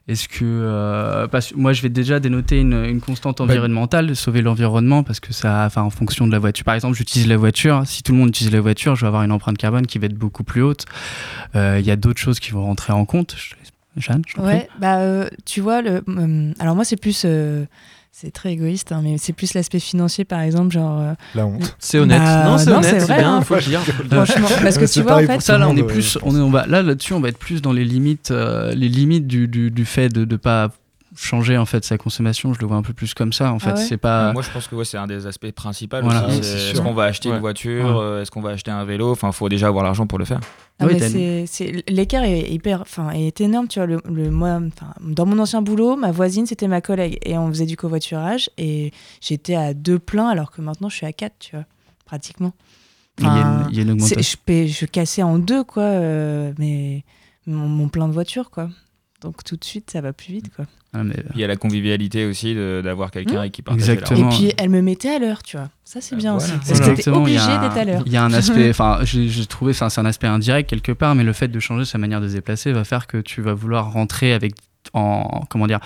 [0.07, 4.13] Est-ce que euh, parce que moi je vais déjà dénoter une, une constante environnementale, de
[4.13, 6.63] sauver l'environnement parce que ça, enfin en fonction de la voiture.
[6.63, 7.83] Par exemple, j'utilise la voiture.
[7.85, 10.05] Si tout le monde utilise la voiture, je vais avoir une empreinte carbone qui va
[10.05, 10.85] être beaucoup plus haute.
[11.55, 13.35] Euh, Il y a d'autres choses qui vont rentrer en compte.
[13.37, 13.55] Je-
[13.99, 14.39] Jeanne, je.
[14.39, 17.65] Ouais, bah euh, tu vois, le, hum, alors moi c'est plus, euh,
[18.11, 20.99] c'est très égoïste, hein, mais c'est plus l'aspect financier par exemple, genre.
[20.99, 21.75] euh, La honte.
[21.79, 22.19] C'est honnête.
[22.19, 23.41] Bah, non, c'est honnête, c'est bien, hein.
[23.41, 23.81] faut le dire.
[24.11, 26.39] Franchement, parce que tu vois en fait, ça là on est plus ouais, on est
[26.41, 29.47] on va là là-dessus on va être plus dans les limites euh, les limites du,
[29.47, 30.71] du, du fait de ne pas
[31.17, 33.71] changer en fait sa consommation je le vois un peu plus comme ça en fait
[33.71, 35.97] ouais c'est pas Moi, je pense que ouais, c'est un des aspects principaux.
[36.01, 36.27] Voilà.
[36.27, 37.35] aussi, Ouais, c'est c'est Est-ce qu'on va acheter Ouais.
[37.35, 38.01] une voiture Ouais.
[38.03, 39.11] euh, Est-ce qu'on va acheter un vélo?
[39.11, 40.39] Enfin, faut déjà avoir l'argent pour le faire.
[40.79, 43.87] Ah, Oui, mais t'as- c'est, c'est- l'écart est hyper, enfin, est énorme, tu vois.
[43.87, 47.47] Le, le- moi, enfin, dans mon ancien boulot, ma voisine c'était ma collègue et on
[47.49, 51.35] faisait du covoiturage et j'étais à deux pleins alors que maintenant je suis à quatre,
[51.39, 51.65] tu vois,
[52.05, 52.53] pratiquement.
[53.19, 55.39] il y a une, Enfin, il y a une c'est- augmentation je, je cassais en
[55.39, 57.03] deux quoi, euh, mais
[57.47, 58.69] mon, mon plein de voiture quoi.
[59.21, 60.65] Donc tout de suite ça va plus vite quoi.
[60.93, 63.37] Ah, mais- Puis il y a la convivialité aussi de- d'avoir quelqu'un Mmh.
[63.39, 64.29] avec qui partager Exactement.
[64.31, 65.69] Et puis elle me mettait à l'heure, tu vois.
[65.83, 66.53] Ça c'est bien voilà.
[66.55, 66.67] aussi.
[66.67, 68.03] Parce il y obligé a un- d'être à l'heure.
[68.05, 71.23] Il y a un aspect, enfin, j'ai trouvé, c'est un aspect indirect quelque part, mais
[71.23, 73.91] le fait de changer sa manière de se déplacer va faire que tu vas vouloir
[73.91, 74.53] rentrer avec,
[74.93, 75.79] en, comment dire,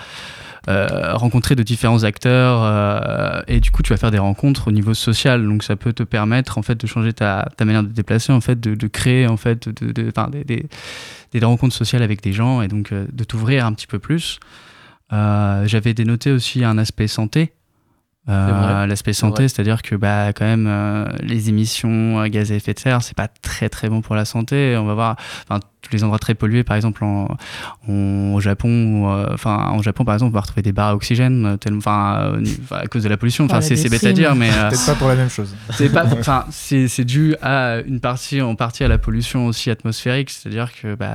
[0.68, 4.70] euh, rencontrer de différents acteurs, euh, et du coup, tu vas faire des rencontres au
[4.70, 5.44] niveau social.
[5.44, 8.40] Donc, ça peut te permettre, en fait, de changer ta, manière de te déplacer, en
[8.40, 13.24] fait, de, créer, en fait, des, rencontres sociales avec des gens, et donc euh, de
[13.24, 14.38] t'ouvrir un petit peu plus.
[15.10, 17.52] J'avais dénoté aussi un aspect santé.
[18.28, 18.86] Euh.
[18.86, 22.78] L'aspect santé, c'est-à-dire que bah, quand même, euh, les émissions à gaz à effet de
[22.78, 24.76] serre, c'est pas très très bon pour la santé.
[24.78, 25.16] On va voir,
[25.48, 27.26] enfin, tous les endroits très pollués, par exemple en,
[27.88, 30.94] en- au Japon, euh, enfin, en Japon par exemple, on va retrouver des barres à
[30.94, 33.44] oxygène, euh, tellement, enfin, euh, à cause de la pollution.
[33.46, 35.56] Enfin, la c'est c'est bête à dire, mais euh, Peut-être pas pour la même chose.
[35.72, 39.68] c'est pas, enfin, c'est c'est dû à une partie, en partie à la pollution aussi
[39.68, 41.14] atmosphérique, c'est-à-dire que bah,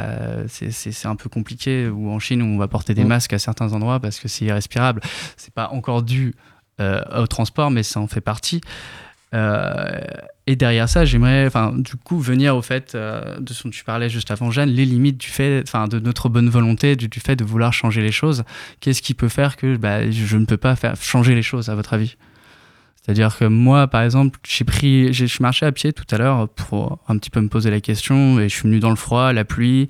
[0.50, 1.88] c'est- c'est c'est un peu compliqué.
[1.88, 3.08] Ou en Chine, où on va porter des Mm.
[3.08, 5.00] masques à certains endroits parce que c'est irrespirable.
[5.38, 8.62] C'est pas encore dû euh, au transport, mais ça en fait partie.
[9.34, 10.00] Euh,
[10.46, 13.84] et derrière ça, j'aimerais, enfin, du coup, venir au fait euh, de ce dont tu
[13.84, 17.20] parlais juste avant, Jeanne, les limites du fait, enfin, de notre bonne volonté, du, du
[17.20, 18.44] fait de vouloir changer les choses.
[18.80, 21.76] Qu'est-ce qui peut faire que bah, je ne peux pas faire changer les choses, à
[21.76, 22.16] votre avis?
[23.08, 26.50] C'est-à-dire que moi, par exemple, j'ai pris, je suis marché à pied tout à l'heure
[26.50, 29.32] pour un petit peu me poser la question et je suis venu dans le froid,
[29.32, 29.88] la pluie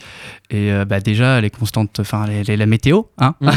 [0.51, 3.33] et euh, bah déjà les constantes, enfin les, les- la météo, hein.
[3.41, 3.49] Mm.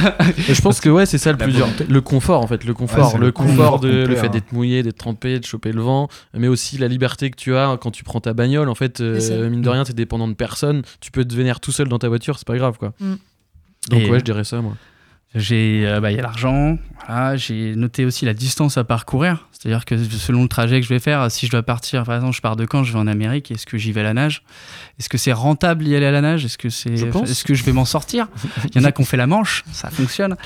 [0.49, 1.69] Et je pense que ouais, c'est ça le La plus dur.
[1.89, 4.53] Le confort en fait, le confort, Ouais, le, le confort confort de le fait d'être
[4.53, 7.91] mouillé, d'être trempé, de choper le vent, mais aussi la liberté que tu as quand
[7.91, 8.71] tu prends ta bagnole.
[8.71, 10.83] En fait, euh, mine de rien, t'es dépendant de personne.
[11.01, 12.95] Tu peux devenir tout seul dans ta voiture, c'est pas grave quoi.
[12.99, 13.15] Mm.
[13.91, 14.73] Donc Et- ouais, je dirais ça moi.
[15.35, 16.77] J'ai, euh, bah, il y a l'argent.
[17.07, 19.49] Voilà, j'ai noté aussi la distance à parcourir.
[19.53, 22.35] C'est-à-dire que selon le trajet que je vais faire, si je dois partir, par exemple,
[22.35, 23.51] je pars de Caen, je vais en Amérique.
[23.51, 24.43] Est-ce que j'y vais à la nage?
[24.99, 26.45] Est-ce que c'est rentable d'y aller à la nage?
[26.45, 28.29] Est-ce que c'est, est-ce que je vais m'en sortir?
[28.75, 30.37] Il y en a qui ont fait la Manche, ça fonctionne,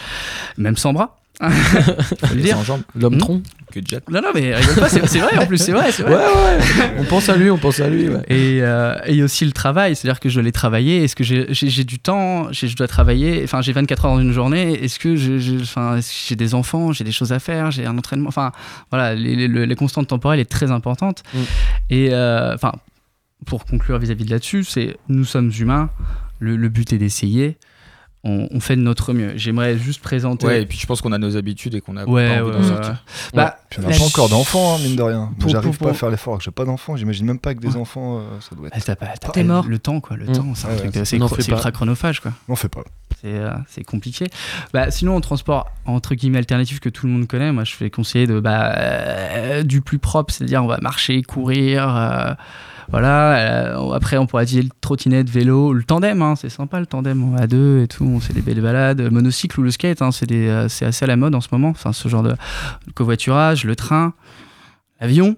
[0.59, 1.19] même sans bras.
[1.41, 3.19] L'homme Hmm.
[3.19, 3.43] tronc.
[3.73, 4.03] Que de jet.
[4.09, 6.59] Non, non, mais rigole pas, c'est c'est vrai en plus, c'est vrai, Ouais, ouais.
[6.99, 8.09] on pense à lui, on pense à lui.
[8.09, 8.21] Ouais.
[8.29, 11.03] Et, euh, et aussi le travail, c'est-à-dire que je dois les travailler.
[11.03, 13.41] Est-ce que j'ai du temps Je dois travailler.
[13.43, 14.85] Enfin, j'ai 24 heures dans une journée.
[14.85, 18.53] Est-ce que que j'ai des enfants J'ai des choses à faire J'ai un entraînement Enfin,
[18.91, 21.23] voilà, les, les- les constantes temporelles est très importante.
[21.35, 21.39] Mm.
[21.91, 22.73] Et euh, enfin,
[23.47, 25.91] pour conclure vis-à-vis de là-dessus, c'est nous sommes humains.
[26.39, 27.57] Le, le but est d'essayer.
[28.27, 29.33] On, on fait de notre mieux.
[29.37, 30.47] J'aimerais juste présenter.
[30.47, 32.57] Ouais, et puis je pense qu'on a nos habitudes et qu'on a Ouais, pas envie
[32.57, 32.91] ouais, sortir.
[32.91, 32.97] ouais.
[33.35, 35.31] Bah, Puis on n'a pas encore d'enfants, hein, mine de rien.
[35.47, 36.41] J'arrive pour- pas à faire l'effort.
[36.41, 36.97] J'ai pas d'enfants.
[36.97, 39.33] J'imagine même pas que des enfants, euh, ça doit être.
[39.33, 39.67] T'es mort.
[39.69, 40.17] Le temps, quoi.
[40.17, 40.33] Le Mm.
[40.33, 40.71] temps, c'est un
[41.21, 42.33] Ouais, truc ultra chronophage, quoi.
[42.49, 42.83] On fait pas.
[43.21, 44.27] C'est euh, c'est compliqué.
[44.73, 47.91] Bah, sinon, en transport entre guillemets alternatif que tout le monde connaît, moi je fais
[47.91, 52.37] conseiller de bah, euh, du plus propre, c'est-à-dire on va marcher, courir.
[52.91, 53.37] Voilà.
[53.37, 57.47] euh, après, on pourrait dire trottinette, vélo, le tandem, hein, c'est sympa le tandem à
[57.47, 59.01] deux et tout, on fait des belles balades.
[59.01, 61.69] Le monocycle ou le skate, hein, euh, c'est assez à la mode en ce moment.
[61.71, 62.31] Enfin, ce genre de
[62.87, 64.15] le covoiturage, le train,
[65.01, 65.37] l'avion.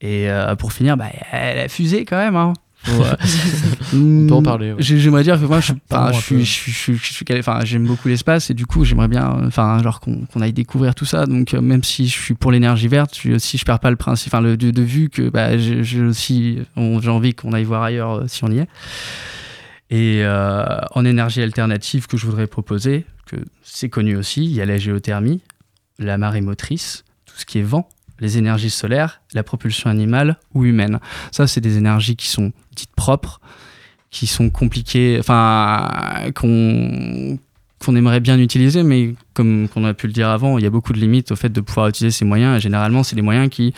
[0.00, 2.36] Et euh, pour finir, bah, la fusée quand même.
[2.36, 2.52] Hein.
[3.94, 4.76] On peut en parler, ouais.
[4.82, 6.40] j'ai- J'aimerais dire que moi, je, enfin, suis, peu.
[6.42, 9.08] je suis, je suis- je suis calé- enfin, j'aime beaucoup l'espace et du coup, j'aimerais
[9.08, 11.26] bien, enfin, genre qu'on aille découvrir tout ça.
[11.26, 13.96] Donc, euh, même si je suis pour l'énergie verte, je aussi, je perds pas le
[13.96, 17.64] principe, enfin, le de, de vue que, bah, j'ai aussi, on- j'ai envie qu'on aille
[17.64, 18.68] voir ailleurs euh, si on y est.
[19.90, 24.60] Et euh, en énergie alternative que je voudrais proposer, que c'est connu aussi, il y
[24.60, 25.40] a la géothermie,
[25.98, 27.88] la marée motrice, tout ce qui est vent,
[28.20, 31.00] les énergies solaires, la propulsion animale ou humaine.
[31.32, 33.40] Ça, c'est des énergies qui sont dites propres,
[34.10, 35.88] qui sont compliquées, enfin,
[36.34, 37.38] qu'on
[37.84, 40.70] qu'on aimerait bien utiliser, mais comme on a pu le dire avant, il y a
[40.70, 42.56] beaucoup de limites au fait de pouvoir utiliser ces moyens.
[42.56, 43.74] Et généralement, c'est des moyens qui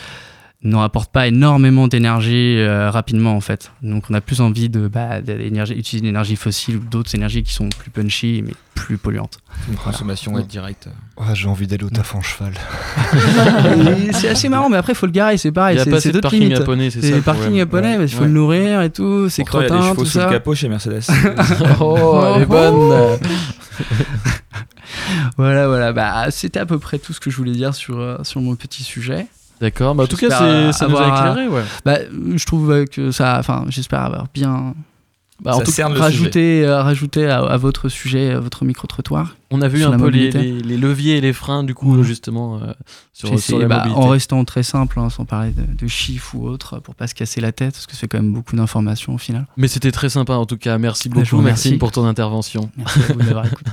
[0.64, 3.70] ne rapportent pas énormément d'énergie euh, rapidement, en fait.
[3.80, 7.68] Donc, on a plus envie de bah, utiliser l'énergie fossile ou d'autres énergies qui sont
[7.68, 9.38] plus punchy, mais plus polluantes.
[9.68, 10.44] Une consommation Voilà.
[10.46, 10.88] ouais, directe.
[11.16, 12.54] Ah, J'ai envie d'aller au taf en cheval.
[14.14, 15.76] C'est assez marrant, mais après, il faut le garer, c'est pareil.
[15.76, 16.56] Il y a c'est- pas c'est assez de d'autres parking limites.
[16.58, 17.56] japonais, c'est ça Et le problème.
[17.56, 18.04] japonais, Ouais.
[18.04, 18.26] il faut Ouais.
[18.26, 20.68] le nourrir et tout, c'est y a crottin, des chevaux tout sous le capot chez
[20.68, 21.02] Mercedes.
[21.80, 23.18] Oh, elle est bonne.
[25.36, 25.92] voilà, voilà.
[25.92, 28.56] Bah, c'était à peu près tout ce que je voulais dire sur, euh, sur mon
[28.56, 29.26] petit sujet.
[29.60, 31.62] D'accord, bah en tout cas, euh, ça nous a éclairé, ouais.
[31.84, 33.38] Bah, je trouve euh, que ça.
[33.38, 34.74] Enfin, j'espère avoir bien.
[35.40, 39.36] Bah, en tout cas, rajouter, euh, rajouter à, à votre sujet, à votre micro-trottoir.
[39.50, 40.38] On a vu un peu les, mobilité.
[40.42, 42.72] les- les leviers et les freins, du coup, justement, euh,
[43.12, 44.00] sur, sur la bah, mobilité.
[44.00, 47.14] en restant très simple, hein, sans parler de, de chiffres ou autre, pour pas se
[47.14, 49.46] casser la tête, parce que c'est quand même beaucoup d'informations au final.
[49.56, 50.76] Mais c'était très sympa en tout cas.
[50.76, 51.40] Merci Bah, beaucoup.
[51.40, 52.68] Maxime, pour ton intervention.
[52.76, 53.70] Merci à vous d'avoir écouté.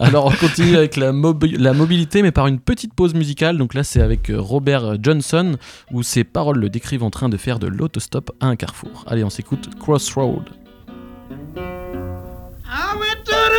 [0.00, 3.56] Alors, on continue avec la, mobi- la mobilité, mais par une petite pause musicale.
[3.56, 5.56] Donc là, c'est avec euh, Robert Johnson,
[5.90, 9.04] où ses paroles le décrivent en train de faire de l'autostop à un carrefour.
[9.08, 10.42] Allez, on s'écoute Crossroad.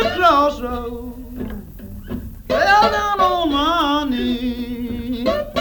[0.02, 1.16] The crossroads,
[2.48, 5.59] fell down on my knees.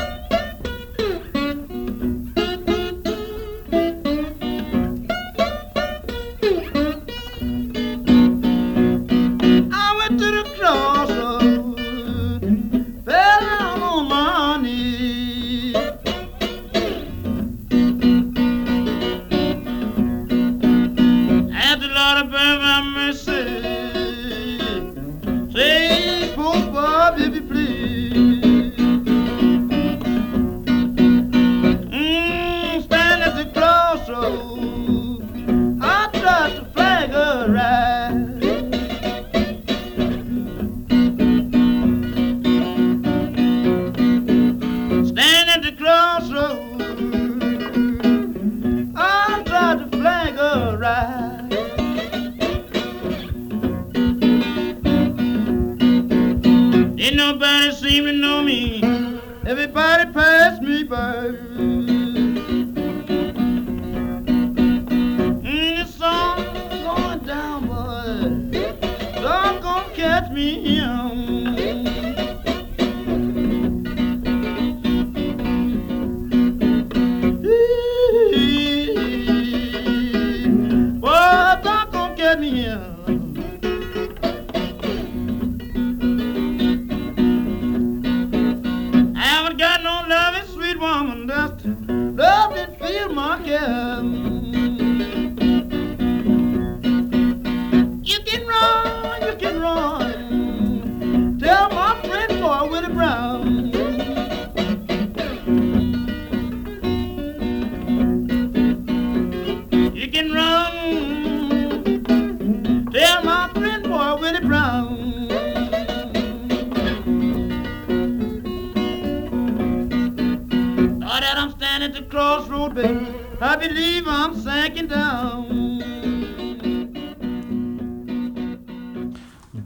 [123.42, 125.59] I believe I'm sinking down.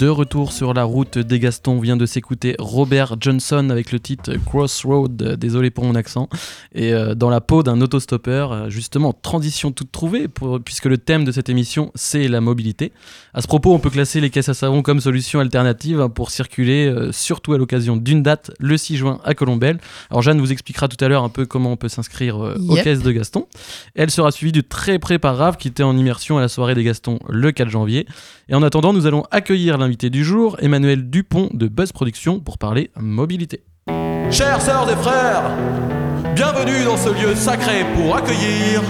[0.04, 4.34] De retour sur la route des Gastons, vient de s'écouter Robert Johnson avec le titre
[4.46, 6.28] Crossroad, désolé pour mon accent,
[6.76, 10.98] et euh, dans la peau d'un autostoppeur, euh, justement, transition toute trouvée, pour- puisque le
[10.98, 12.92] thème de cette émission, c'est la mobilité.
[13.34, 16.88] À ce propos, on peut classer les caisses à savon comme solution alternative pour circuler,
[16.88, 19.80] euh, surtout à l'occasion d'une date, le 6 juin à Colombelle.
[20.10, 22.76] Alors Jeanne vous expliquera tout à l'heure un peu comment on peut s'inscrire euh, aux
[22.76, 23.48] caisses de Gaston.
[23.96, 26.76] Elle sera suivie de très près par Rav, qui était en immersion à la soirée
[26.76, 28.06] des Gastons le 4 janvier.
[28.50, 32.58] Et en attendant, nous allons accueillir l'invité du jour, Emmanuel Dupont de Buzz Productions, pour
[32.58, 33.62] parler mobilité.
[34.32, 35.44] Chères sœurs et frères,
[36.34, 38.82] bienvenue dans ce lieu sacré pour accueillir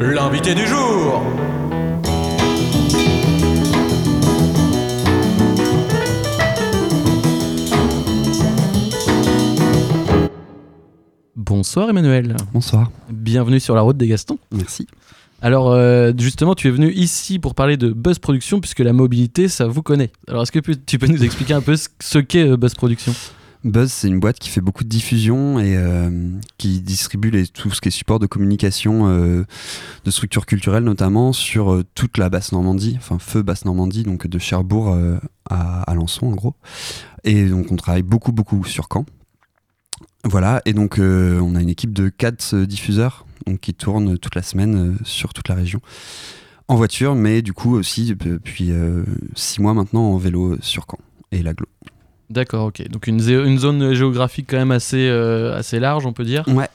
[0.00, 1.22] L'invité du jour
[11.36, 12.36] Bonsoir Emmanuel.
[12.52, 12.90] Bonsoir.
[13.08, 14.40] Bienvenue sur la route des Gastons.
[14.50, 14.88] Merci.
[15.42, 19.48] Alors euh, justement, tu es venu ici pour parler de Buzz Production puisque la mobilité,
[19.48, 20.12] ça vous connaît.
[20.28, 23.12] Alors est-ce que tu peux nous expliquer un peu ce qu'est euh, Buzz Production?
[23.64, 27.80] Buzz, c'est une boîte qui fait beaucoup de diffusion et euh, qui distribue tout ce
[27.80, 33.42] qui est support de communication, de structures culturelles notamment, sur toute la Basse-Normandie, enfin feu
[33.42, 34.96] Basse-Normandie, donc de Cherbourg
[35.48, 36.54] à Alençon en gros.
[37.22, 39.06] Et donc on travaille beaucoup, beaucoup sur Caen.
[40.24, 44.42] Voilà, et donc on a une équipe de 4 diffuseurs donc qui tourne toute la
[44.42, 45.80] semaine euh, sur toute la région
[46.68, 49.02] en voiture, mais du coup aussi depuis euh,
[49.34, 50.98] six mois maintenant en vélo sur Caen
[51.32, 51.66] et l'aglo.
[52.30, 52.88] D'accord, ok.
[52.88, 56.44] Donc une, une, zone géographique quand même assez, euh, assez large, on peut dire.
[56.48, 56.68] Ouais.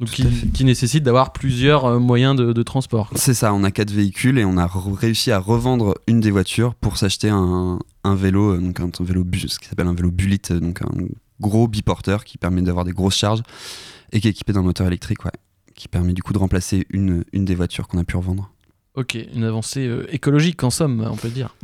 [0.00, 3.10] Donc qui, nécessite d'avoir plusieurs moyens de, transport.
[3.14, 6.74] C'est ça, on a quatre véhicules et on a réussi à revendre une des voitures
[6.74, 10.82] pour s'acheter un, un, vélo, donc un, vélo ce qui s'appelle un vélo Bullet, donc
[10.82, 11.04] un
[11.42, 13.42] gros biporteur qui permet d'avoir des grosses charges
[14.12, 15.32] et qui est équipé d'un moteur électrique, ouais
[15.74, 18.50] qui permet du coup de remplacer une, une des voitures qu'on a pu revendre.
[18.94, 21.56] Ok, une avancée euh, écologique en somme, on peut dire.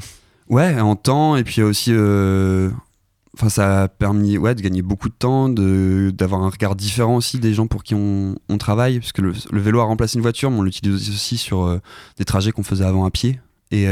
[0.49, 2.70] Ouais, en temps, et puis aussi, euh,
[3.49, 7.53] ça a permis ouais, de gagner beaucoup de temps, d'avoir un regard différent aussi des
[7.53, 10.59] gens pour qui on, on travaille, puisque le, le, vélo a remplacé une voiture, mais
[10.59, 11.81] on l'utilise aussi sur euh,
[12.16, 13.41] des trajets qu'on faisait avant à pied.
[13.70, 13.85] Et,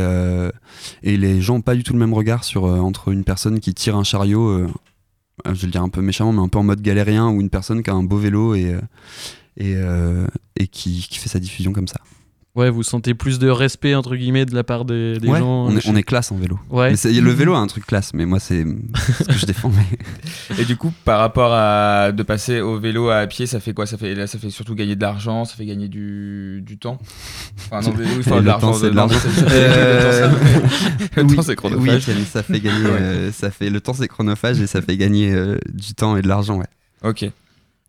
[1.03, 3.75] et les gens n'ont pas du tout le même regard sur, entre une personne qui
[3.75, 4.67] tire un chariot,
[5.45, 7.51] je vais le dire un peu méchamment, mais un peu en mode galérien, ou une
[7.51, 8.77] personne qui a un beau vélo et
[9.61, 10.27] euh,
[10.73, 12.01] qui, qui, fait sa diffusion comme ça.
[12.57, 15.67] Ouais, vous sentez plus de respect entre guillemets de la part des, des ouais, gens.
[15.67, 16.59] On est, on est, classe en vélo.
[16.71, 16.93] Ouais.
[16.93, 18.65] le vélo a un truc classe, mais moi c'est
[19.19, 19.71] ce que je défends.
[20.59, 23.85] Et du coup, par rapport à de passer au vélo à pied, ça fait quoi?
[23.85, 26.97] Ça fait là, ça fait surtout gagner de l'argent, ça fait gagner du, du temps?
[27.59, 29.19] Enfin non, oui, enfin, de l'argent, c'est de l'argent.
[31.15, 32.09] Le temps c'est chronophage.
[32.09, 35.31] Oui, ça fait gagner, euh, ça fait le temps c'est chronophage et ça fait gagner
[35.31, 36.67] euh, du temps et de l'argent, ouais.
[37.05, 37.31] Ok.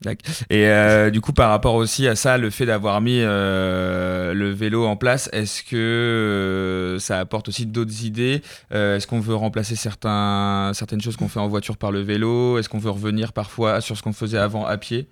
[0.05, 4.51] Et euh, du coup, par rapport aussi à ça, le fait d'avoir mis euh, le
[4.51, 8.41] vélo en place, est-ce que euh, ça apporte aussi d'autres idées?
[8.71, 12.59] Est-ce qu'on veut remplacer certaines choses qu'on fait en voiture par le vélo?
[12.59, 15.07] Est-ce qu'on veut revenir parfois sur ce qu'on faisait avant à pied?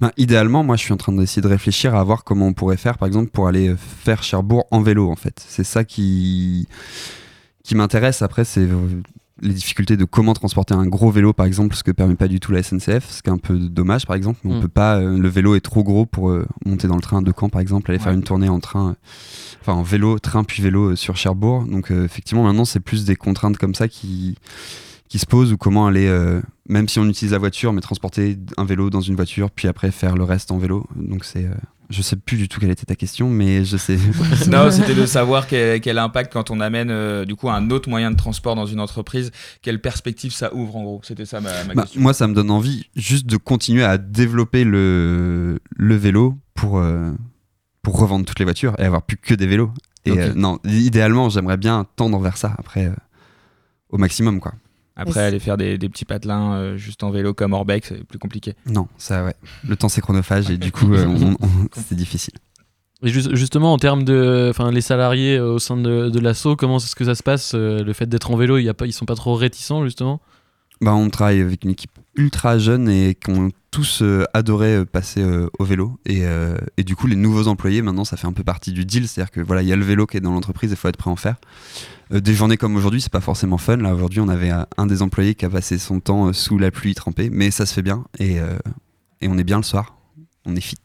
[0.00, 2.76] Ben, idéalement, moi, je suis en train d'essayer de réfléchir à voir comment on pourrait
[2.76, 5.44] faire, par exemple, pour aller faire Cherbourg en vélo, en fait.
[5.46, 6.68] C'est ça qui
[7.64, 8.22] qui m'intéresse.
[8.22, 8.68] Après, c'est
[9.42, 12.40] les difficultés de comment transporter un gros vélo par exemple ce que permet pas du
[12.40, 14.40] tout la SNCF ce qui est un peu dommage par exemple.
[14.44, 14.60] On mm.
[14.62, 17.32] peut pas euh, le vélo est trop gros pour euh, monter dans le train de
[17.38, 18.94] Caen par exemple aller faire une tournée en train euh,
[19.60, 21.64] enfin en vélo train puis vélo sur Cherbourg.
[21.64, 24.36] Donc effectivement maintenant c'est plus des contraintes comme ça qui
[25.08, 26.08] qui se posent ou comment aller
[26.68, 29.90] même si on utilise la voiture mais transporter un vélo dans une voiture puis après
[29.90, 31.46] faire le reste en vélo donc c'est
[31.88, 33.96] je sais plus du tout quelle était ta question, mais je sais.
[34.50, 38.10] non, c'était de savoir quel, impact quand on amène euh, du coup un autre moyen
[38.10, 39.30] de transport dans une entreprise,
[39.62, 41.00] quelle perspective ça ouvre en gros.
[41.04, 42.00] C'était ça ma, bah, question.
[42.00, 47.12] Moi, ça me donne envie juste de continuer à développer le, le vélo pour, euh,
[47.82, 49.70] pour revendre toutes les voitures et avoir plus que des vélos.
[50.04, 52.90] Et euh, non, idéalement, j'aimerais bien tendre vers ça après
[53.90, 54.52] au maximum quoi.
[54.96, 58.54] Après, aller faire des, petits patelins euh, juste en vélo comme Orbeck, c'est plus compliqué.
[58.66, 59.34] Non, ça, ouais.
[59.68, 61.06] Le temps, c'est chronophage et du coup, euh,
[61.72, 62.34] c'est difficile.
[63.02, 66.78] Et justement, en termes de enfin, les salariés euh, au sein de, de l'assaut, comment
[66.78, 69.04] est-ce que ça se passe Le fait d'être en vélo, y a pas, ils sont
[69.04, 70.20] pas trop réticents, justement?
[70.80, 74.02] Bah, On travaille avec une équipe ultra jeune et qui ont tous
[74.32, 75.22] adoré passer
[75.58, 75.98] au vélo.
[76.06, 76.22] Et,
[76.78, 79.06] et, du coup, les nouveaux employés, maintenant, ça fait un peu partie du deal.
[79.06, 80.96] C'est-à-dire que voilà, il y a le vélo qui est dans l'entreprise, il faut être
[80.96, 81.36] prêt à en faire.
[82.12, 83.76] Euh, des journées comme aujourd'hui, c'est pas forcément fun.
[83.78, 86.70] Là, aujourd'hui, on avait un des employés qui a passé son temps euh, sous la
[86.70, 88.56] pluie trempée, mais ça se fait bien et, euh,
[89.20, 89.96] et on est bien le soir.
[90.44, 90.76] On est fit.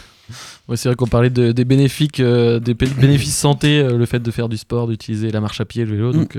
[0.68, 4.58] ouais, c'est vrai qu'on parlait des bénéfices, des bénéfices santé, le fait de faire du
[4.58, 6.16] sport, d'utiliser la marche à pied, le vélo, mm.
[6.16, 6.38] donc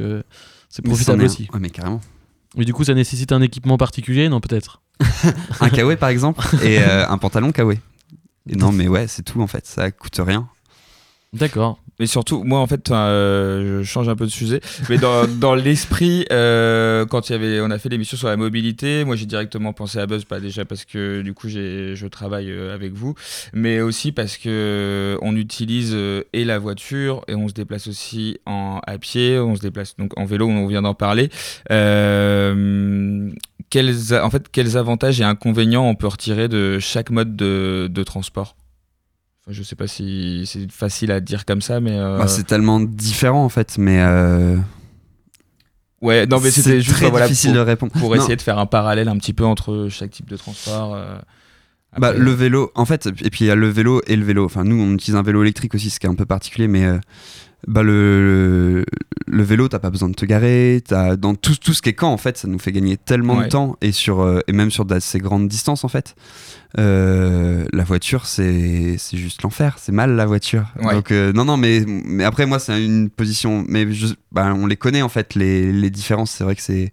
[0.70, 1.48] c'est profitable aussi.
[1.52, 2.02] Ouais, mais carrément.
[2.56, 4.82] Mais du coup, ça nécessite un équipement particulier, non peut-être?
[5.60, 7.80] Un kawaii par exemple et un pantalon kawaii.
[8.48, 9.66] Et non, mais ouais, c'est tout en fait.
[9.66, 10.48] Ça coûte rien.
[11.34, 11.80] D'accord.
[12.00, 14.62] Mais surtout, moi en fait, euh, je change un peu de sujet.
[14.90, 18.38] Mais dans, dans l'esprit, euh, quand il y avait, on a fait l'émission sur la
[18.38, 22.52] mobilité, moi j'ai directement pensé à Buzz, pas déjà parce que du coup je travaille
[22.52, 23.16] euh, avec vous,
[23.54, 25.96] mais aussi parce que on utilise
[26.34, 30.18] et la voiture et on se déplace aussi en, à pied, on se déplace donc
[30.18, 31.30] en vélo, on vient d'en parler.
[31.70, 33.34] quels,
[34.14, 38.56] en fait, quels avantages et inconvénients on peut retirer de chaque mode de, de transport?
[39.48, 41.98] Je sais pas si c'est facile à dire comme ça, mais.
[41.98, 44.02] Euh, bah, c'est tellement différent en fait, mais.
[44.02, 44.58] Euh,
[46.02, 47.92] ouais, non, mais c'était juste très difficile pour, de répondre.
[47.94, 50.96] Pour essayer de faire un parallèle un petit peu entre chaque type de transport.
[50.96, 51.18] Euh.
[51.98, 54.46] Bah, le vélo, en fait, et puis il y a le vélo et le vélo.
[54.46, 56.86] Enfin, nous, on utilise un vélo électrique aussi, ce qui est un peu particulier, mais
[56.86, 56.98] euh,
[57.68, 58.86] bah, le,
[59.28, 60.84] le vélo, t'as pas besoin de te garer.
[60.92, 63.38] As, dans tout, tout ce qui est camp, en fait, ça nous fait gagner tellement
[63.38, 63.46] Ouais.
[63.46, 66.16] de temps et, sur, euh, et même sur d'assez grandes distances, en fait.
[66.80, 69.76] Euh, la voiture, c'est c'est juste l'enfer.
[69.80, 70.66] C'est mal, la voiture.
[70.82, 70.94] Ouais.
[70.94, 73.64] Donc, euh, non, non, mais, mais après, moi, c'est une position.
[73.68, 76.32] Mais je- bah, on les connaît, en fait, les, les différences.
[76.32, 76.92] C'est vrai que c'est.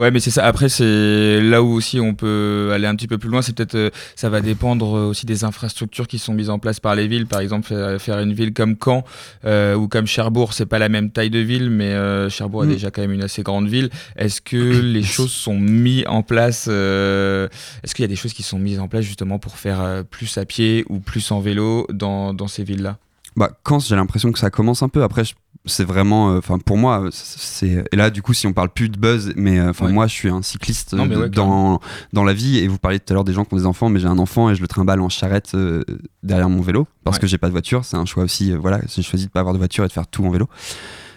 [0.00, 0.44] Ouais, mais c'est ça.
[0.44, 3.42] Après, c'est là où aussi on peut aller un petit peu plus loin.
[3.42, 6.80] C'est peut-être, euh, ça va dépendre euh, aussi des infrastructures qui sont mises en place
[6.80, 7.26] par les villes.
[7.26, 9.04] Par exemple, faire, faire une ville comme Caen
[9.44, 12.66] euh, ou comme Cherbourg, c'est pas la même taille de ville, mais euh, Cherbourg est
[12.66, 12.72] Mm.
[12.72, 13.88] déjà quand même une assez grande ville.
[14.16, 17.46] Est-ce que les choses sont mises en place euh,
[17.84, 20.02] Est-ce qu'il y a des choses qui sont mises en place justement pour faire euh,
[20.02, 22.98] plus à pied ou plus en vélo dans, dans ces villes-là?
[23.36, 25.02] Bah, quand j'ai l'impression que ça commence un peu.
[25.02, 25.22] Après,
[25.66, 26.30] c'est vraiment.
[26.32, 27.84] euh, Enfin, pour moi, c'est.
[27.90, 29.92] Et là, du coup, si on parle plus de buzz, mais euh, enfin, Ouais.
[29.92, 31.80] moi, je suis un cycliste Non, mais ouais, dans,
[32.12, 32.58] dans la vie.
[32.58, 34.18] Et vous parliez tout à l'heure des gens qui ont des enfants, mais j'ai un
[34.18, 35.82] enfant et je le trimballe en charrette euh,
[36.22, 37.22] derrière mon vélo parce Ouais.
[37.22, 37.84] que j'ai pas de voiture.
[37.84, 38.52] C'est un choix aussi.
[38.52, 40.48] euh, voilà, j'ai choisi de pas avoir de voiture et de faire tout en vélo.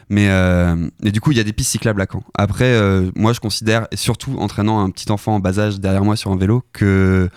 [0.10, 0.28] Mais
[1.04, 2.24] et du coup, il y a des pistes cyclables à Caen.
[2.38, 2.80] Après,
[3.18, 6.32] moi, je considère, et surtout entraînant un petit enfant en bas âge derrière moi sur
[6.32, 7.30] un vélo, que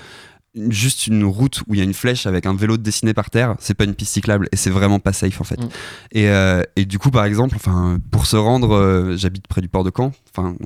[0.55, 3.55] juste une route où il y a une flèche avec un vélo dessiné par terre,
[3.61, 5.61] c'est pas une piste cyclable et c'est vraiment pas safe en fait.
[5.61, 5.69] Mm.
[6.13, 9.69] Et, euh, et du coup, par exemple, enfin, pour se rendre, euh, j'habite près du
[9.69, 10.13] port de Caen.
[10.35, 10.57] Enfin,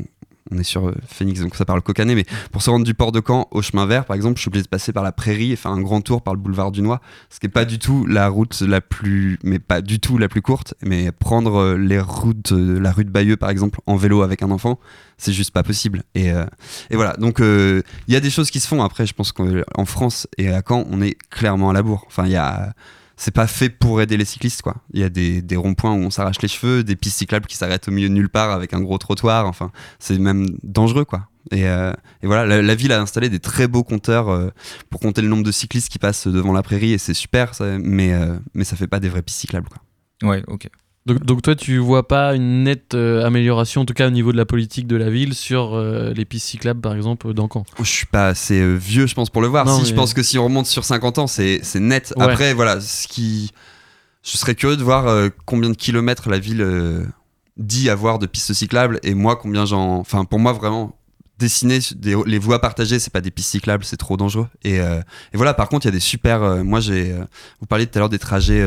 [0.55, 3.13] on est sur euh, Phoenix, donc ça parle cocané, mais pour se rendre du port
[3.13, 5.53] de Caen au chemin vert, par exemple, je suis obligé de passer par la prairie
[5.53, 6.85] et faire un grand tour par le boulevard du
[7.31, 10.29] ce qui est pas du tout la route la plus, mais pas du tout la
[10.29, 13.97] plus courte, mais prendre euh, les routes, euh, la rue de Bayeux par exemple, en
[13.97, 14.79] vélo avec un enfant,
[15.17, 16.03] c'est juste pas possible.
[16.15, 18.83] Et, et voilà, donc il y a des choses qui se font.
[18.83, 22.05] Après, je pense qu'en France et à Caen, on est clairement à la bourre.
[22.09, 22.75] Enfin, il y a
[23.17, 24.77] c'est pas fait pour aider les cyclistes quoi.
[24.93, 27.89] Il y a des, ronds-points où on s'arrache les cheveux, des pistes cyclables qui s'arrêtent
[27.89, 29.47] au milieu de nulle part avec un gros trottoir.
[29.47, 31.29] Enfin, c'est même dangereux quoi.
[31.51, 31.93] Et, euh,
[32.23, 34.51] voilà, la, ville a installé des très beaux compteurs euh,
[34.91, 38.15] pour compter le nombre de cyclistes qui passent devant la prairie et c'est super, mais
[38.15, 40.29] euh, mais ça fait pas des vraies pistes cyclables quoi.
[40.29, 40.69] Ouais, ok.
[41.07, 44.33] Donc, donc toi, tu vois pas une nette euh, amélioration, en tout cas au niveau
[44.33, 47.65] de la politique de la ville, sur euh, les pistes cyclables, par exemple, dans Caen?
[47.79, 49.67] Je suis pas assez euh, vieux, je pense, pour le voir.
[49.67, 52.15] Non, si mais- je pense que si on remonte sur 50 ans, c'est net.
[52.17, 52.23] Ouais.
[52.25, 53.51] Après, voilà, ce qui.
[54.23, 56.67] Je serais curieux de voir combien de kilomètres la ville
[57.59, 59.99] dit avoir de pistes cyclables et moi, combien j'en.
[59.99, 60.97] Enfin, pour moi, vraiment.
[61.39, 64.47] Dessiner des- les voies partagées, c'est pas des pistes cyclables, c'est trop dangereux.
[64.63, 65.01] Et, euh,
[65.33, 66.43] et voilà, par contre, il y a des super.
[66.45, 67.11] euh, moi, j'ai.
[67.11, 67.25] euh,
[67.61, 68.61] vous parliez tout à l'heure des trajets,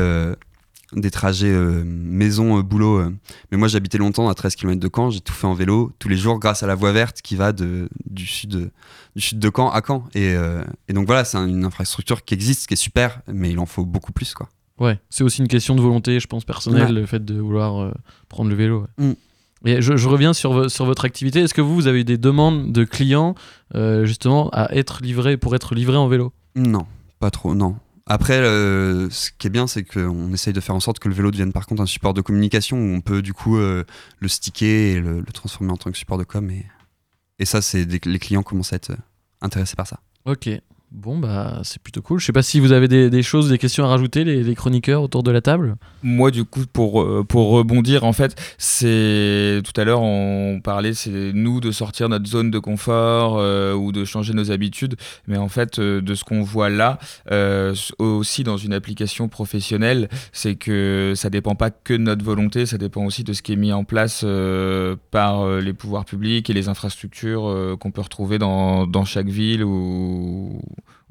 [0.94, 3.00] des trajets euh, maison euh, boulot.
[3.00, 3.14] euh,
[3.52, 5.10] mais moi, j'habitais longtemps à 13 km de Caen.
[5.10, 7.52] J'ai tout fait en vélo tous les jours grâce à la voie verte qui va
[7.52, 8.72] de, du sud
[9.16, 10.06] du sud de Caen à Caen.
[10.14, 10.36] Et,
[10.88, 13.66] et donc voilà, c'est un- une infrastructure qui existe, qui est super, mais il en
[13.66, 14.48] faut beaucoup plus, quoi.
[14.80, 17.02] Ouais, c'est aussi une question de volonté, je pense, personnelle, Ouais.
[17.02, 17.92] le fait de vouloir
[18.30, 18.86] prendre le vélo.
[19.00, 19.06] ouais.
[19.08, 19.14] Mm.
[19.66, 21.40] Et je, je reviens sur, sur votre activité.
[21.40, 23.34] Est-ce que vous, vous avez eu des demandes de clients,
[24.04, 26.32] justement, à être livrés, pour être livrés en vélo?
[26.56, 26.86] Non,
[27.20, 27.76] pas trop, non.
[28.10, 31.30] Après, ce qui est bien, c'est qu'on essaye de faire en sorte que le vélo
[31.30, 33.84] devienne par contre un support de communication où on peut du coup euh,
[34.20, 36.50] le sticker et le, transformer en tant que support de com.
[37.40, 38.98] Et, ça, c'est les clients commencent à être euh,
[39.42, 40.00] intéressés par ça.
[40.26, 40.50] Ok.
[40.90, 42.20] Bon, bah, c'est plutôt cool.
[42.20, 45.22] Je sais pas si vous avez des, choses, des questions à rajouter, les, chroniqueurs autour
[45.22, 45.76] de la table?
[46.02, 50.94] Moi, du coup, pour, euh, pour rebondir, en fait, c'est tout à l'heure, on parlait,
[50.94, 54.96] c'est nous de sortir notre zone de confort euh, ou de changer nos habitudes.
[55.28, 57.00] Mais en fait, euh, de ce qu'on voit là,
[58.00, 62.78] aussi dans une application professionnelle, c'est que ça dépend pas que de notre volonté, ça
[62.78, 64.26] dépend aussi de ce qui est mis en place
[65.12, 70.60] par les pouvoirs publics et les infrastructures qu'on peut retrouver dans, dans chaque ville ou,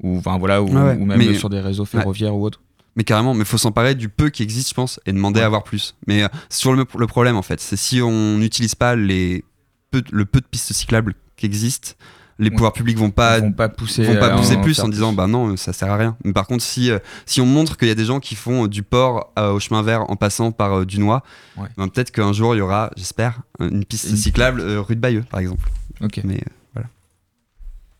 [0.03, 0.97] ou, enfin, voilà, ou, Ouais, ouais.
[0.99, 1.89] ou même Mais- sur des réseaux Ouais.
[1.89, 2.61] ferroviaires ou autres.
[2.95, 5.63] Mais carrément, mais faut s'emparer du peu qui existe, je pense, et demander à avoir
[5.63, 5.95] plus.
[6.07, 7.59] Mais euh, c'est toujours le, le problème, en fait.
[7.59, 9.43] C'est si on n'utilise pas les
[9.91, 11.91] peu, le peu de pistes cyclables qui existent,
[12.39, 15.11] les pouvoirs publics vont pas, vont pas pousser vont pas pousser en plus en disant
[15.13, 16.17] bah non, ça sert à rien.
[16.23, 18.65] Mais par contre, si, euh, si on montre qu'il y a des gens qui font
[18.65, 21.23] euh, du port euh, au chemin vert en passant par euh, Dunois,
[21.57, 21.67] Ouais.
[21.77, 25.23] ben, peut-être qu'un jour il y aura, j'espère, une piste cyclable euh, rue de Bayeux,
[25.29, 25.67] par exemple.
[26.01, 26.21] Ok.
[26.23, 26.51] Mais euh.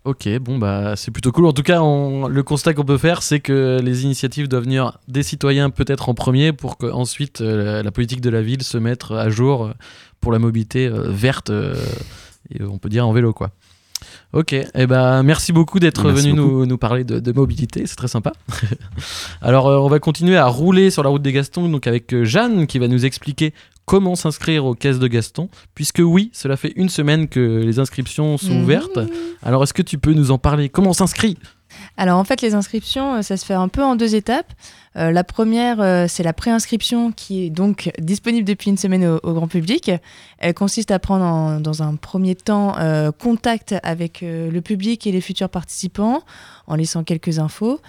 [0.06, 1.46] Ok, bon bah c'est plutôt cool.
[1.48, 4.98] En tout cas, on- le constat qu'on peut faire, c'est que les initiatives doivent venir
[5.10, 9.12] des citoyens peut-être en premier pour qu'ensuite euh, la politique de la ville se mette
[9.12, 9.72] à jour euh,
[10.22, 11.76] pour la mobilité euh, verte, euh,
[12.50, 13.52] et on peut dire en vélo quoi.
[14.32, 18.08] Ok, et ben merci beaucoup d'être venu nous, nous parler de, de mobilité, c'est très
[18.08, 18.32] sympa.
[19.42, 22.66] Alors euh, on va continuer à rouler sur la route des Gastons, donc avec Jeanne
[22.68, 23.54] qui va nous expliquer
[23.88, 28.38] comment s'inscrire aux caisses de Gaston, puisque oui, cela fait une semaine que les inscriptions
[28.38, 28.64] sont Mhm.
[28.64, 29.00] ouvertes.
[29.42, 30.68] Alors est-ce que tu peux nous en parler?
[30.70, 31.38] Comment on s'inscrit?
[31.96, 34.52] Alors en fait, les inscriptions, euh, ça se fait un peu en deux étapes.
[34.98, 39.20] Euh, la première, euh, c'est la préinscription qui est donc disponible depuis une semaine au,
[39.24, 39.92] au grand public.
[40.40, 45.12] Elle consiste à prendre en- dans un premier temps euh, contact avec le public et
[45.12, 46.24] les futurs participants
[46.68, 47.80] en laissant quelques infos.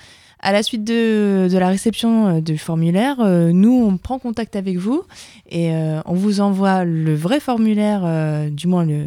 [0.41, 4.77] À la suite de, la réception euh, du formulaire, euh, nous, on prend contact avec
[4.77, 5.03] vous
[5.51, 9.07] et euh, on vous envoie le vrai formulaire, du moins le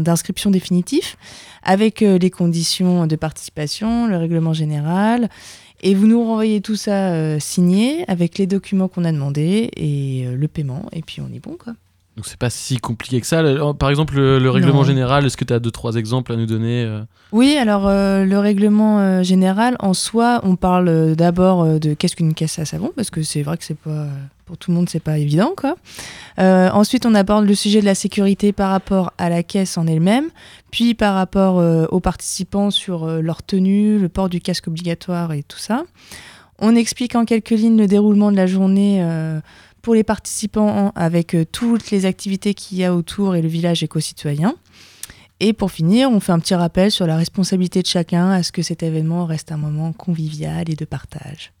[0.00, 1.16] d'inscription définitif,
[1.62, 5.30] avec les conditions de participation, le règlement général,
[5.80, 10.48] et vous nous renvoyez tout ça signé avec les documents qu'on a demandés et le
[10.48, 11.72] paiement, et puis on est bon quoi.
[12.16, 13.42] Donc c'est pas si compliqué que ça.
[13.42, 14.84] Le- Par exemple, le, le règlement Non.
[14.84, 18.24] général, est-ce que tu as deux, trois exemples à nous donner euh Oui, alors euh,
[18.24, 22.90] le règlement euh, général, en soi, on parle d'abord de qu'est-ce qu'une caisse à savon,
[22.96, 24.06] parce que c'est vrai que c'est pas
[24.46, 25.74] pour tout le monde, c'est pas évident, quoi.
[26.38, 29.86] Euh, ensuite, on aborde le sujet de la sécurité par rapport à la caisse en
[29.88, 30.28] elle-même,
[30.70, 31.56] puis par rapport
[31.92, 35.82] aux participants sur leur tenue, le port du casque obligatoire et tout ça.
[36.60, 39.04] On explique en quelques lignes le déroulement de la journée
[39.86, 43.84] pour les participants avec euh, toutes les activités qu'il y a autour et le village
[43.84, 44.56] éco-citoyen.
[45.38, 48.50] Et pour finir, on fait un petit rappel sur la responsabilité de chacun à ce
[48.50, 51.52] que cet événement reste un moment convivial et de partage.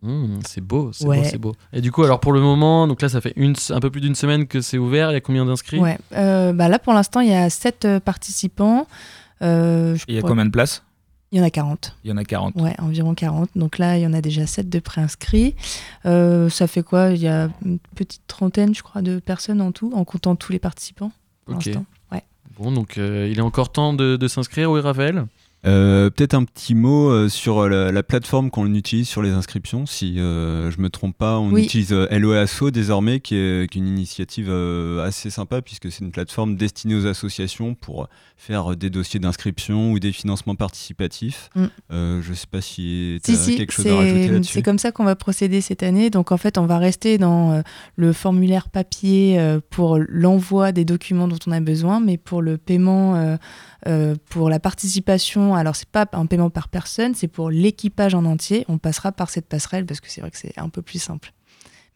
[0.00, 1.18] Mmh, c'est beau, c'est Ouais.
[1.18, 1.52] beau, c'est beau.
[1.74, 4.00] Et du coup, alors pour le moment, donc là, ça fait une, un peu plus
[4.00, 5.10] d'une semaine que c'est ouvert.
[5.10, 5.78] Il y a combien d'inscrits?
[5.78, 8.86] Ouais, euh, bah là pour l'instant, il y a 7 participants.
[9.42, 10.82] Euh, je Il y a pourrais- combien de places?
[11.32, 11.96] Il y en a 40.
[12.04, 12.54] Il y en a 40.
[12.56, 13.50] Ouais, environ 40.
[13.56, 15.54] Donc là, il y en a déjà 7 de préinscrits.
[16.04, 17.10] Euh, ça fait quoi?
[17.10, 20.52] Il y a une petite trentaine, je crois, de personnes en tout, en comptant tous
[20.52, 21.10] les participants.
[21.44, 21.68] Pour Ok.
[22.12, 22.22] Ouais.
[22.58, 25.26] Bon, donc euh, il est encore temps de, de s'inscrire, oui, Raphaël?
[25.66, 29.30] Euh, Peut-être un petit mot euh, sur euh, la, la plateforme qu'on utilise sur les
[29.30, 29.84] inscriptions.
[29.84, 31.64] Si euh, je me trompe pas, on Oui.
[31.64, 34.50] utilise LOASO désormais, qui est, qui est une initiative
[35.02, 39.98] assez sympa puisque c'est une plateforme destinée aux associations pour faire des dossiers d'inscription ou
[39.98, 41.50] des financements participatifs.
[41.56, 41.64] Mm.
[41.92, 44.52] Euh, je sais pas si tu as si, quelque chose à rajouter c'est là-dessus.
[44.52, 46.10] c'est comme ça qu'on va procéder cette année.
[46.10, 47.62] Donc en fait, on va rester dans
[47.96, 49.40] le formulaire papier
[49.70, 53.36] pour l'envoi des documents dont on a besoin, mais pour le paiement,
[54.30, 58.64] pour la participation, alors c'est pas un paiement par personne, c'est pour l'équipage en entier.
[58.68, 61.32] On passera par cette passerelle parce que c'est vrai que c'est un peu plus simple.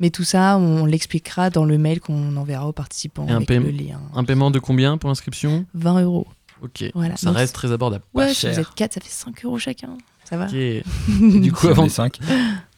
[0.00, 3.48] Mais tout ça, on l'expliquera dans le mail qu'on enverra aux participants Et un, avec
[3.48, 4.00] paie- le lien.
[4.14, 6.26] un paiement de combien pour l'inscription 20 euros.
[6.62, 7.16] Ok, Voilà.
[7.16, 8.04] ça Donc, reste très abordable.
[8.14, 8.52] Ouais, Pas si cher.
[8.54, 9.96] vous êtes 4, ça fait 5 euros chacun.
[10.24, 10.46] Ça va?
[11.08, 12.18] Du coup, avant est cinq.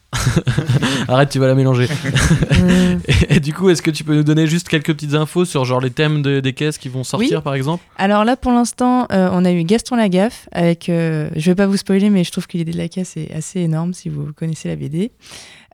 [1.09, 1.89] Arrête, tu vas la mélanger.
[3.09, 5.65] Et, et du coup, est-ce que tu peux nous donner juste quelques petites infos sur
[5.65, 7.43] genre les thèmes de- des caisses qui vont sortir, Oui.
[7.43, 7.83] par exemple?
[7.97, 10.89] Alors là, pour l'instant, euh, on a eu Gaston Lagaffe avec.
[10.89, 13.33] euh, je vais pas vous spoiler, mais je trouve que l'idée de la caisse est
[13.35, 15.11] assez énorme si vous connaissez la BD.